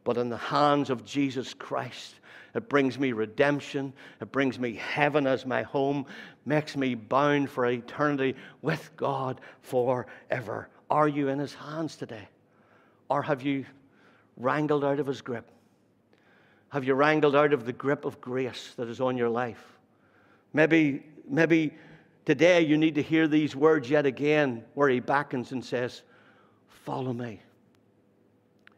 but 0.04 0.16
in 0.16 0.28
the 0.28 0.36
hands 0.36 0.90
of 0.90 1.04
Jesus 1.04 1.54
Christ, 1.54 2.16
it 2.54 2.68
brings 2.68 2.98
me 2.98 3.12
redemption. 3.12 3.92
It 4.20 4.30
brings 4.30 4.58
me 4.58 4.74
heaven 4.74 5.26
as 5.26 5.46
my 5.46 5.62
home, 5.62 6.04
makes 6.44 6.76
me 6.76 6.94
bound 6.94 7.48
for 7.48 7.66
eternity 7.66 8.34
with 8.60 8.90
God 8.96 9.40
forever. 9.62 10.68
Are 10.90 11.08
you 11.08 11.28
in 11.28 11.38
his 11.38 11.54
hands 11.54 11.96
today? 11.96 12.28
Or 13.08 13.22
have 13.22 13.42
you 13.42 13.64
wrangled 14.36 14.84
out 14.84 15.00
of 15.00 15.06
his 15.06 15.22
grip? 15.22 15.50
Have 16.72 16.84
you 16.84 16.94
wrangled 16.94 17.36
out 17.36 17.52
of 17.52 17.66
the 17.66 17.72
grip 17.72 18.06
of 18.06 18.18
grace 18.18 18.72
that 18.78 18.88
is 18.88 18.98
on 18.98 19.18
your 19.18 19.28
life? 19.28 19.62
Maybe, 20.54 21.04
maybe 21.28 21.74
today 22.24 22.62
you 22.62 22.78
need 22.78 22.94
to 22.94 23.02
hear 23.02 23.28
these 23.28 23.54
words 23.54 23.90
yet 23.90 24.06
again 24.06 24.64
where 24.72 24.88
he 24.88 24.98
beckons 24.98 25.52
and 25.52 25.62
says, 25.62 26.00
Follow 26.84 27.12
me. 27.12 27.40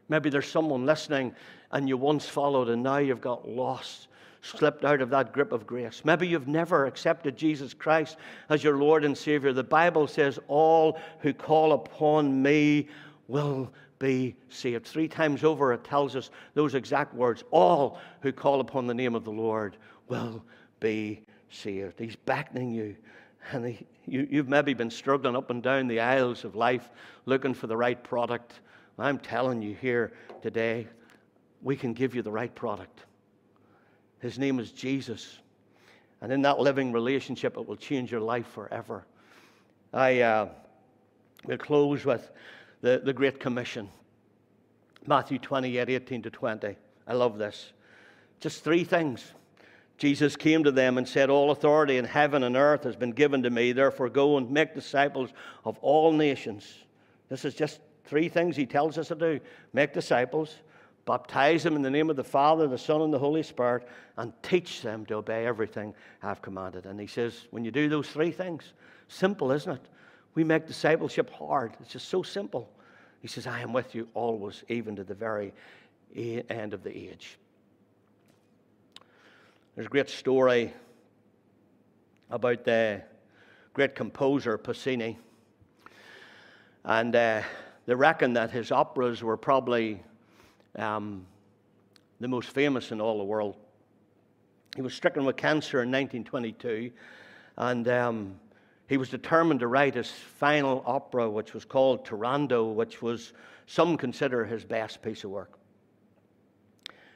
Maybe 0.09 0.29
there's 0.29 0.45
someone 0.45 0.85
listening 0.85 1.33
and 1.71 1.87
you 1.87 1.95
once 1.95 2.27
followed 2.27 2.67
and 2.67 2.83
now 2.83 2.97
you've 2.97 3.21
got 3.21 3.47
lost, 3.47 4.09
slipped 4.41 4.83
out 4.83 4.99
of 4.99 5.09
that 5.11 5.31
grip 5.31 5.53
of 5.53 5.65
grace. 5.65 6.01
Maybe 6.03 6.27
you've 6.27 6.49
never 6.49 6.87
accepted 6.87 7.37
Jesus 7.37 7.73
Christ 7.73 8.17
as 8.49 8.61
your 8.61 8.75
Lord 8.75 9.05
and 9.05 9.17
Savior. 9.17 9.53
The 9.53 9.63
Bible 9.63 10.05
says, 10.05 10.37
All 10.49 10.99
who 11.19 11.33
call 11.33 11.71
upon 11.71 12.41
me 12.41 12.89
will 13.29 13.71
be 13.99 14.35
saved. 14.49 14.85
Three 14.85 15.07
times 15.07 15.43
over, 15.43 15.73
it 15.73 15.83
tells 15.83 16.15
us 16.15 16.29
those 16.53 16.75
exact 16.75 17.13
words 17.13 17.43
All 17.51 17.99
who 18.21 18.31
call 18.31 18.59
upon 18.59 18.87
the 18.87 18.93
name 18.93 19.15
of 19.15 19.23
the 19.23 19.31
Lord 19.31 19.77
will 20.07 20.43
be 20.79 21.21
saved. 21.49 21.99
He's 21.99 22.15
beckoning 22.15 22.71
you. 22.71 22.95
And 23.51 23.65
he, 23.67 23.85
you, 24.05 24.27
you've 24.29 24.49
maybe 24.49 24.73
been 24.73 24.89
struggling 24.89 25.35
up 25.35 25.49
and 25.49 25.61
down 25.61 25.87
the 25.87 25.99
aisles 25.99 26.43
of 26.43 26.55
life 26.55 26.89
looking 27.25 27.53
for 27.53 27.67
the 27.67 27.77
right 27.77 28.01
product. 28.03 28.59
I'm 28.97 29.19
telling 29.19 29.61
you 29.61 29.75
here 29.75 30.13
today, 30.41 30.87
we 31.61 31.75
can 31.75 31.93
give 31.93 32.15
you 32.15 32.21
the 32.21 32.31
right 32.31 32.53
product. 32.53 33.05
His 34.19 34.39
name 34.39 34.59
is 34.59 34.71
Jesus. 34.71 35.39
And 36.21 36.31
in 36.31 36.41
that 36.43 36.59
living 36.59 36.91
relationship, 36.91 37.57
it 37.57 37.67
will 37.67 37.75
change 37.75 38.11
your 38.11 38.21
life 38.21 38.47
forever. 38.47 39.05
I 39.93 40.21
uh, 40.21 40.49
will 41.45 41.57
close 41.57 42.05
with 42.05 42.31
the, 42.81 43.01
the 43.03 43.13
Great 43.13 43.39
Commission. 43.39 43.89
Matthew 45.07 45.39
28 45.39 45.89
18 45.89 46.21
to 46.23 46.29
20. 46.29 46.75
I 47.07 47.13
love 47.13 47.37
this. 47.37 47.73
Just 48.39 48.63
three 48.63 48.83
things. 48.83 49.33
Jesus 49.97 50.35
came 50.35 50.63
to 50.63 50.71
them 50.71 50.97
and 50.97 51.07
said, 51.07 51.29
All 51.29 51.51
authority 51.51 51.97
in 51.97 52.05
heaven 52.05 52.43
and 52.43 52.55
earth 52.55 52.83
has 52.83 52.95
been 52.95 53.11
given 53.11 53.43
to 53.43 53.49
me. 53.49 53.71
Therefore, 53.71 54.09
go 54.09 54.37
and 54.37 54.49
make 54.51 54.73
disciples 54.73 55.31
of 55.63 55.77
all 55.79 56.11
nations. 56.11 56.83
This 57.29 57.45
is 57.45 57.55
just 57.55 57.79
three 58.03 58.29
things 58.29 58.55
he 58.55 58.65
tells 58.65 58.97
us 58.97 59.07
to 59.07 59.15
do 59.15 59.39
make 59.73 59.93
disciples, 59.93 60.55
baptize 61.05 61.63
them 61.63 61.75
in 61.75 61.81
the 61.81 61.89
name 61.89 62.09
of 62.09 62.17
the 62.17 62.23
Father, 62.23 62.67
the 62.67 62.77
Son, 62.77 63.01
and 63.01 63.13
the 63.13 63.19
Holy 63.19 63.43
Spirit, 63.43 63.87
and 64.17 64.33
teach 64.43 64.81
them 64.81 65.05
to 65.05 65.15
obey 65.15 65.45
everything 65.45 65.93
I've 66.21 66.41
commanded. 66.41 66.85
And 66.85 66.99
he 66.99 67.07
says, 67.07 67.47
When 67.51 67.63
you 67.63 67.71
do 67.71 67.87
those 67.87 68.09
three 68.09 68.31
things, 68.31 68.73
simple, 69.07 69.51
isn't 69.51 69.71
it? 69.71 69.87
We 70.35 70.43
make 70.43 70.67
discipleship 70.67 71.31
hard. 71.31 71.75
It's 71.79 71.91
just 71.91 72.09
so 72.09 72.21
simple. 72.21 72.69
He 73.21 73.27
says, 73.27 73.47
I 73.47 73.61
am 73.61 73.73
with 73.73 73.95
you 73.95 74.07
always, 74.13 74.63
even 74.67 74.95
to 74.97 75.03
the 75.03 75.15
very 75.15 75.53
end 76.15 76.73
of 76.73 76.83
the 76.83 76.95
age. 76.95 77.37
There's 79.75 79.87
a 79.87 79.89
great 79.89 80.09
story 80.09 80.73
about 82.29 82.63
the 82.65 83.01
great 83.73 83.95
composer 83.95 84.57
Puccini. 84.57 85.17
And 86.83 87.15
uh, 87.15 87.41
they 87.85 87.95
reckon 87.95 88.33
that 88.33 88.51
his 88.51 88.71
operas 88.71 89.23
were 89.23 89.37
probably 89.37 90.01
um, 90.77 91.25
the 92.19 92.27
most 92.27 92.49
famous 92.49 92.91
in 92.91 93.01
all 93.01 93.17
the 93.17 93.23
world. 93.23 93.55
He 94.75 94.81
was 94.81 94.93
stricken 94.93 95.25
with 95.25 95.35
cancer 95.37 95.81
in 95.81 95.89
1922, 95.89 96.91
and 97.57 97.87
um, 97.87 98.39
he 98.87 98.97
was 98.97 99.09
determined 99.09 99.61
to 99.61 99.67
write 99.67 99.95
his 99.95 100.11
final 100.11 100.83
opera, 100.85 101.29
which 101.29 101.53
was 101.53 101.65
called 101.65 102.05
Turandot, 102.05 102.75
which 102.75 103.01
was 103.01 103.33
some 103.65 103.97
consider 103.97 104.45
his 104.45 104.63
best 104.63 105.01
piece 105.01 105.23
of 105.23 105.31
work. 105.31 105.57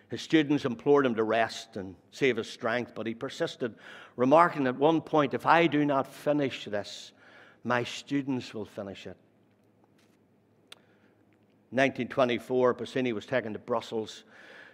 His 0.10 0.22
students 0.22 0.66
implored 0.66 1.06
him 1.06 1.14
to 1.16 1.24
rest 1.24 1.78
and 1.78 1.96
save 2.12 2.38
his 2.38 2.50
strength, 2.50 2.94
but 2.96 3.06
he 3.06 3.14
persisted, 3.14 3.76
remarking 4.16 4.66
at 4.66 4.76
one 4.76 5.02
point, 5.02 5.36
If 5.36 5.46
I 5.46 5.68
do 5.68 5.86
not 5.86 6.08
finish 6.08 6.66
this, 6.66 7.12
my 7.64 7.84
students 7.84 8.54
will 8.54 8.66
finish 8.66 9.06
it. 9.06 9.18
1924, 11.72 12.74
Puccini 12.74 13.14
was 13.14 13.28
taken 13.28 13.54
to 13.54 13.60
Brussels 13.60 14.24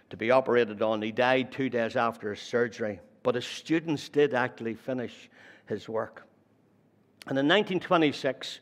to 0.08 0.16
be 0.16 0.30
operated 0.30 0.80
on. 0.80 1.02
He 1.02 1.12
died 1.12 1.52
two 1.52 1.68
days 1.68 1.96
after 1.96 2.30
his 2.30 2.40
surgery, 2.40 3.00
but 3.22 3.34
his 3.34 3.44
students 3.44 4.08
did 4.08 4.32
actually 4.32 4.74
finish 4.74 5.28
his 5.66 5.90
work. 5.90 6.25
And 7.28 7.36
in 7.38 7.48
1926, 7.48 8.60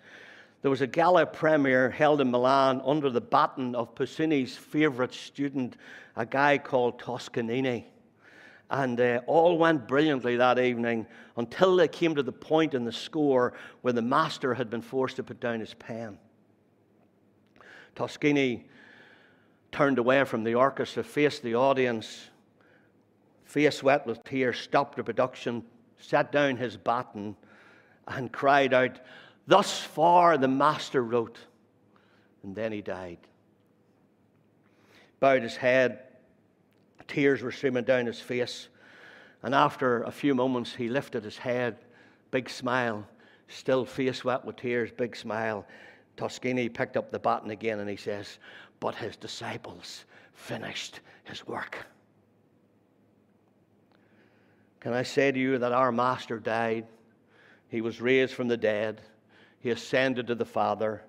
there 0.63 0.71
was 0.71 0.81
a 0.81 0.87
gala 0.87 1.27
premiere 1.27 1.91
held 1.91 2.23
in 2.23 2.31
Milan 2.31 2.81
under 2.87 3.11
the 3.11 3.21
baton 3.21 3.75
of 3.75 3.95
Puccini's 3.95 4.57
favorite 4.57 5.13
student, 5.13 5.77
a 6.17 6.25
guy 6.25 6.57
called 6.57 6.99
Toscanini. 6.99 7.87
And 8.71 8.99
uh, 8.99 9.21
all 9.27 9.59
went 9.59 9.87
brilliantly 9.87 10.37
that 10.37 10.59
evening 10.59 11.07
until 11.37 11.77
they 11.77 11.89
came 11.89 12.15
to 12.15 12.23
the 12.23 12.33
point 12.33 12.73
in 12.73 12.87
the 12.87 12.93
score 12.93 13.53
where 13.83 13.93
the 13.93 14.01
master 14.01 14.55
had 14.55 14.71
been 14.71 14.81
forced 14.81 15.17
to 15.17 15.23
put 15.23 15.39
down 15.39 15.61
his 15.61 15.75
pen. 15.75 16.19
Toscanini 17.95 18.67
turned 19.71 19.99
away 19.99 20.25
from 20.25 20.45
the 20.45 20.55
orchestra, 20.55 21.05
faced 21.05 21.43
the 21.43 21.55
audience, 21.55 22.31
face 23.45 23.83
wet 23.83 24.07
with 24.07 24.25
tears, 24.25 24.59
stopped 24.59 24.97
the 24.97 25.05
production, 25.05 25.63
set 25.99 26.33
down 26.33 26.57
his 26.57 26.79
baton, 26.79 27.37
and 28.09 28.33
cried 28.33 28.75
out, 28.75 29.01
Thus 29.47 29.81
far 29.81 30.39
the 30.39 30.49
master 30.49 31.03
wrote. 31.03 31.39
And 32.43 32.55
then 32.55 32.73
he 32.73 32.83
died. 32.83 33.19
Bowed 35.21 35.43
his 35.43 35.57
head, 35.57 36.01
tears 37.09 37.43
were 37.43 37.53
streaming 37.53 37.85
down 37.85 38.07
his 38.07 38.21
face. 38.21 38.69
And 39.43 39.55
after 39.55 40.03
a 40.03 40.11
few 40.11 40.35
moments, 40.35 40.75
he 40.75 40.89
lifted 40.89 41.25
his 41.25 41.39
head, 41.39 41.77
big 42.31 42.49
smile, 42.49 43.07
still 43.49 43.85
face 43.85 44.25
wet 44.25 44.45
with 44.45 44.57
tears, 44.57 44.91
big 44.91 45.15
smile. 45.15 45.67
Toscanini 46.17 46.69
picked 46.69 46.97
up 46.97 47.11
the 47.11 47.19
baton 47.19 47.51
again 47.51 47.81
and 47.81 47.89
he 47.89 47.97
says, 47.97 48.39
But 48.81 48.95
his 48.95 49.17
disciples 49.17 50.05
finished 50.33 51.01
his 51.25 51.47
work. 51.47 51.87
Can 54.81 54.93
I 54.93 55.03
say 55.03 55.33
to 55.33 55.39
you 55.39 55.59
that 55.59 55.73
our 55.73 55.91
Master 55.93 56.39
died? 56.39 56.87
He 57.75 57.81
was 57.81 58.01
raised 58.01 58.35
from 58.35 58.47
the 58.47 58.57
dead. 58.57 59.01
He 59.59 59.71
ascended 59.71 60.29
to 60.29 60.37
the 60.37 60.45
Father. 60.45 61.03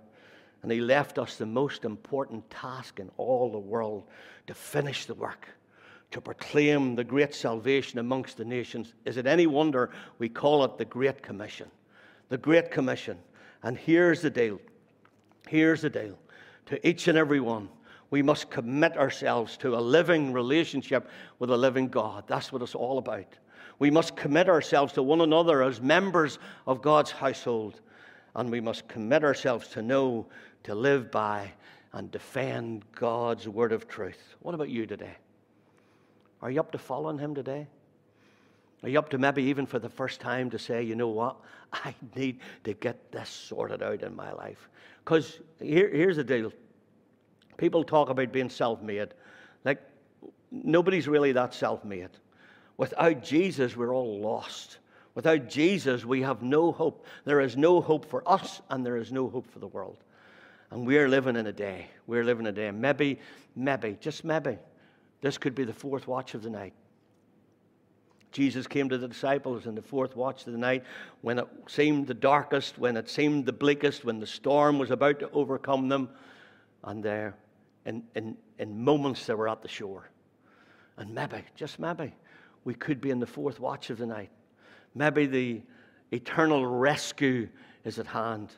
And 0.63 0.71
He 0.71 0.81
left 0.81 1.19
us 1.19 1.35
the 1.35 1.45
most 1.45 1.85
important 1.85 2.49
task 2.49 2.99
in 2.99 3.11
all 3.17 3.51
the 3.51 3.59
world 3.59 4.05
to 4.47 4.55
finish 4.55 5.05
the 5.05 5.13
work, 5.13 5.47
to 6.09 6.19
proclaim 6.19 6.95
the 6.95 7.03
great 7.03 7.35
salvation 7.35 7.99
amongst 7.99 8.37
the 8.37 8.45
nations. 8.45 8.95
Is 9.05 9.17
it 9.17 9.27
any 9.27 9.45
wonder 9.45 9.91
we 10.17 10.27
call 10.27 10.65
it 10.65 10.79
the 10.79 10.85
Great 10.85 11.21
Commission? 11.21 11.69
The 12.29 12.39
Great 12.39 12.71
Commission. 12.71 13.19
And 13.61 13.77
here's 13.77 14.23
the 14.23 14.31
deal. 14.31 14.59
Here's 15.47 15.81
the 15.81 15.91
deal. 15.91 16.17
To 16.65 16.87
each 16.87 17.07
and 17.07 17.15
every 17.15 17.41
one, 17.41 17.69
we 18.09 18.23
must 18.23 18.49
commit 18.49 18.97
ourselves 18.97 19.55
to 19.57 19.75
a 19.75 19.79
living 19.79 20.33
relationship 20.33 21.11
with 21.37 21.51
a 21.51 21.57
living 21.57 21.89
God. 21.89 22.23
That's 22.25 22.51
what 22.51 22.63
it's 22.63 22.73
all 22.73 22.97
about. 22.97 23.37
We 23.79 23.91
must 23.91 24.15
commit 24.15 24.49
ourselves 24.49 24.93
to 24.93 25.03
one 25.03 25.21
another 25.21 25.63
as 25.63 25.81
members 25.81 26.39
of 26.65 26.81
God's 26.81 27.11
household. 27.11 27.81
And 28.35 28.51
we 28.51 28.61
must 28.61 28.87
commit 28.87 29.23
ourselves 29.23 29.67
to 29.69 29.81
know, 29.81 30.27
to 30.63 30.75
live 30.75 31.11
by, 31.11 31.51
and 31.93 32.11
defend 32.11 32.83
God's 32.93 33.47
word 33.47 33.71
of 33.71 33.87
truth. 33.87 34.35
What 34.41 34.55
about 34.55 34.69
you 34.69 34.85
today? 34.85 35.15
Are 36.41 36.51
you 36.51 36.59
up 36.59 36.71
to 36.73 36.77
following 36.77 37.17
Him 37.17 37.33
today? 37.33 37.67
Are 38.83 38.89
you 38.89 38.99
up 38.99 39.09
to 39.09 39.17
maybe 39.17 39.43
even 39.43 39.65
for 39.65 39.79
the 39.79 39.89
first 39.89 40.19
time 40.19 40.49
to 40.51 40.59
say, 40.59 40.83
you 40.83 40.95
know 40.95 41.07
what? 41.07 41.37
I 41.73 41.95
need 42.15 42.39
to 42.65 42.73
get 42.73 43.11
this 43.11 43.29
sorted 43.29 43.81
out 43.81 44.03
in 44.03 44.15
my 44.15 44.31
life. 44.33 44.69
Because 45.03 45.39
here, 45.59 45.89
here's 45.89 46.17
the 46.17 46.23
deal 46.23 46.51
people 47.57 47.83
talk 47.83 48.09
about 48.09 48.31
being 48.31 48.49
self 48.49 48.81
made. 48.81 49.13
Like, 49.63 49.81
nobody's 50.51 51.07
really 51.07 51.31
that 51.31 51.53
self 51.53 51.83
made. 51.85 52.09
Without 52.77 53.23
Jesus, 53.23 53.75
we're 53.75 53.93
all 53.93 54.19
lost. 54.19 54.79
Without 55.13 55.49
Jesus, 55.49 56.03
we 56.03 56.21
have 56.21 56.43
no 56.43 56.71
hope. 56.71 57.05
There 57.23 57.39
is 57.39 57.55
no 57.55 57.79
hope 57.79 58.05
for 58.05 58.21
us, 58.29 58.61
and 58.69 58.85
there 58.85 58.97
is 58.97 59.11
no 59.11 59.29
hope 59.29 59.49
for 59.49 59.59
the 59.59 59.67
world. 59.67 59.97
And 60.71 60.85
we're 60.85 61.07
living 61.07 61.37
in 61.37 61.47
a 61.47 61.53
day. 61.53 61.87
We're 62.05 62.25
living 62.25 62.45
in 62.45 62.49
a 62.49 62.55
day. 62.55 62.71
Maybe, 62.71 63.19
maybe, 63.55 63.97
just 64.01 64.25
maybe, 64.25 64.57
this 65.21 65.37
could 65.37 65.55
be 65.55 65.63
the 65.63 65.73
fourth 65.73 66.07
watch 66.07 66.33
of 66.33 66.43
the 66.43 66.49
night. 66.49 66.73
Jesus 68.33 68.67
came 68.67 68.89
to 68.89 68.97
the 68.97 69.07
disciples 69.07 69.65
in 69.65 69.75
the 69.75 69.81
fourth 69.81 70.17
watch 70.17 70.45
of 70.45 70.51
the 70.51 70.59
night 70.59 70.83
when 71.21 71.39
it 71.39 71.47
seemed 71.67 72.07
the 72.07 72.13
darkest, 72.13 72.77
when 72.77 72.97
it 72.97 73.09
seemed 73.09 73.45
the 73.45 73.53
bleakest, 73.53 74.03
when 74.03 74.19
the 74.19 74.27
storm 74.27 74.77
was 74.77 74.91
about 74.91 75.21
to 75.21 75.31
overcome 75.31 75.87
them. 75.87 76.09
And 76.83 77.01
there, 77.01 77.35
in, 77.85 78.03
in, 78.13 78.35
in 78.59 78.83
moments, 78.83 79.25
they 79.25 79.33
were 79.33 79.47
at 79.47 79.61
the 79.61 79.69
shore. 79.69 80.09
And 80.97 81.15
maybe, 81.15 81.43
just 81.55 81.79
maybe, 81.79 82.13
we 82.65 82.73
could 82.73 82.99
be 82.99 83.11
in 83.11 83.19
the 83.19 83.27
fourth 83.27 83.59
watch 83.59 83.89
of 83.89 83.97
the 83.97 84.05
night. 84.05 84.29
Maybe 84.93 85.25
the 85.27 85.61
eternal 86.11 86.65
rescue 86.65 87.47
is 87.85 87.99
at 87.99 88.07
hand. 88.07 88.49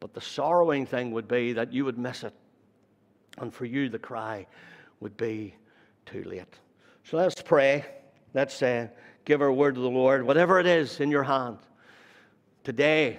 But 0.00 0.12
the 0.12 0.20
sorrowing 0.20 0.86
thing 0.86 1.12
would 1.12 1.28
be 1.28 1.54
that 1.54 1.72
you 1.72 1.84
would 1.84 1.98
miss 1.98 2.24
it. 2.24 2.34
And 3.38 3.54
for 3.54 3.64
you, 3.64 3.88
the 3.88 3.98
cry 3.98 4.46
would 5.00 5.16
be 5.16 5.54
too 6.06 6.24
late. 6.24 6.58
So 7.04 7.16
let's 7.16 7.40
pray. 7.40 7.84
Let's 8.34 8.60
uh, 8.62 8.88
give 9.24 9.40
our 9.40 9.52
word 9.52 9.76
to 9.76 9.80
the 9.80 9.88
Lord. 9.88 10.24
Whatever 10.24 10.58
it 10.58 10.66
is 10.66 11.00
in 11.00 11.10
your 11.10 11.22
hand. 11.22 11.58
Today, 12.64 13.18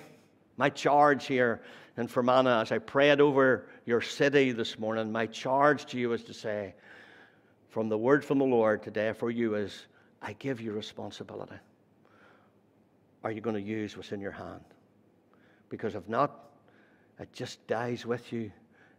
my 0.58 0.70
charge 0.70 1.26
here 1.26 1.62
in 1.98 2.08
Fermanagh, 2.08 2.62
as 2.62 2.72
I 2.72 2.78
prayed 2.78 3.22
over 3.22 3.68
your 3.86 4.02
city 4.02 4.52
this 4.52 4.78
morning, 4.78 5.12
my 5.12 5.26
charge 5.26 5.86
to 5.88 5.98
you 5.98 6.14
is 6.14 6.24
to 6.26 6.34
say, 6.34 6.76
from 7.70 7.88
the 7.88 7.98
word 7.98 8.26
from 8.26 8.40
the 8.40 8.46
Lord 8.46 8.82
today 8.84 9.14
for 9.14 9.30
you 9.30 9.56
is 9.56 9.86
I 10.22 10.34
give 10.34 10.62
you 10.62 10.72
responsibility. 10.72 11.56
Are 13.24 13.32
you 13.32 13.42
going 13.42 13.56
to 13.56 13.62
use 13.62 13.98
what's 13.98 14.12
in 14.12 14.22
your 14.22 14.32
hand? 14.32 14.64
Because 15.70 15.96
if 15.96 16.08
not, 16.08 16.50
it 17.20 17.32
just 17.34 17.66
dies 17.68 18.06
with 18.06 18.32
you 18.32 18.52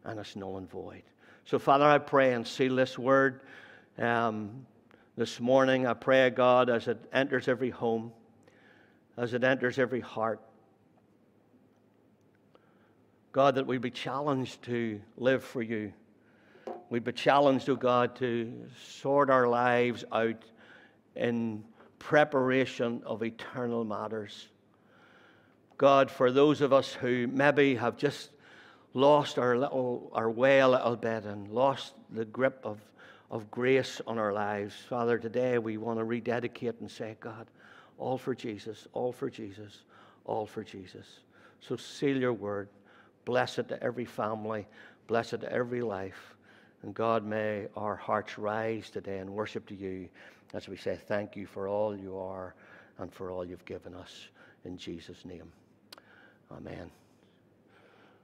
and 0.05 0.19
it's 0.19 0.37
null 0.37 0.59
and 0.59 0.71
void. 0.71 1.03
So, 1.45 1.59
Father, 1.59 1.85
I 1.85 1.99
pray 1.99 2.35
and 2.35 2.47
seal 2.47 2.77
this 2.77 2.99
word 2.99 3.41
um, 3.99 4.67
this 5.17 5.41
morning. 5.41 5.87
I 5.87 5.95
pray, 5.95 6.29
God, 6.31 6.71
as 6.71 6.87
it 6.87 6.99
enters 7.13 7.49
every 7.49 7.71
home, 7.71 8.13
as 9.17 9.35
it 9.35 9.43
enters 9.43 9.79
every 9.79 10.01
heart, 10.01 10.41
God, 13.33 13.55
that 13.55 13.67
we 13.67 13.79
be 13.79 13.91
challenged 13.91 14.63
to 14.65 15.01
live 15.17 15.45
for 15.45 15.63
you. 15.63 15.93
We'd 16.89 17.05
be 17.05 17.13
challenged, 17.13 17.69
oh 17.71 17.77
God, 17.77 18.17
to 18.17 18.53
sort 18.83 19.31
our 19.31 19.47
lives 19.47 20.05
out 20.11 20.43
in 21.17 21.65
preparation 21.99 23.03
of 23.05 23.23
eternal 23.23 23.85
matters. 23.85 24.49
God, 25.79 26.11
for 26.11 26.31
those 26.31 26.61
of 26.61 26.73
us 26.73 26.93
who 26.93 27.27
maybe 27.29 27.75
have 27.75 27.97
just 27.97 28.31
lost 28.93 29.39
our 29.39 29.57
little 29.57 30.11
our 30.13 30.31
way 30.31 30.61
a 30.61 30.69
little 30.69 30.97
bit 30.97 31.25
and 31.25 31.49
lost 31.49 31.95
the 32.11 32.25
grip 32.25 32.61
of, 32.65 32.79
of 33.31 33.51
grace 33.51 34.01
on 34.07 34.19
our 34.19 34.33
lives, 34.33 34.75
Father, 34.89 35.19
today 35.19 35.59
we 35.59 35.77
want 35.77 35.99
to 35.99 36.05
rededicate 36.05 36.81
and 36.81 36.91
say, 36.91 37.17
God, 37.21 37.47
all 37.99 38.19
for 38.19 38.35
Jesus, 38.35 38.89
all 38.93 39.13
for 39.13 39.31
Jesus, 39.31 39.83
all 40.25 40.47
for 40.47 40.65
Jesus. 40.65 41.21
So 41.61 41.77
seal 41.77 42.17
your 42.17 42.33
word. 42.33 42.69
Bless 43.25 43.59
it 43.59 43.69
to 43.69 43.83
every 43.83 44.07
family, 44.07 44.67
bless 45.07 45.33
it 45.33 45.43
to 45.43 45.53
every 45.53 45.83
life. 45.83 46.35
And 46.83 46.95
God, 46.95 47.25
may 47.25 47.67
our 47.77 47.95
hearts 47.95 48.39
rise 48.39 48.89
today 48.91 49.19
and 49.19 49.31
worship 49.31 49.67
to 49.69 49.75
you 49.75 50.09
as 50.55 50.69
we 50.69 50.77
say 50.77 50.99
thank 51.07 51.37
you 51.37 51.47
for 51.47 51.69
all 51.69 51.97
you 51.97 52.19
are 52.19 52.55
and 52.99 53.13
for 53.13 53.31
all 53.31 53.45
you've 53.45 53.65
given 53.65 53.95
us. 53.95 54.29
In 54.65 54.77
Jesus' 54.77 55.25
name, 55.25 55.51
amen. 56.53 56.91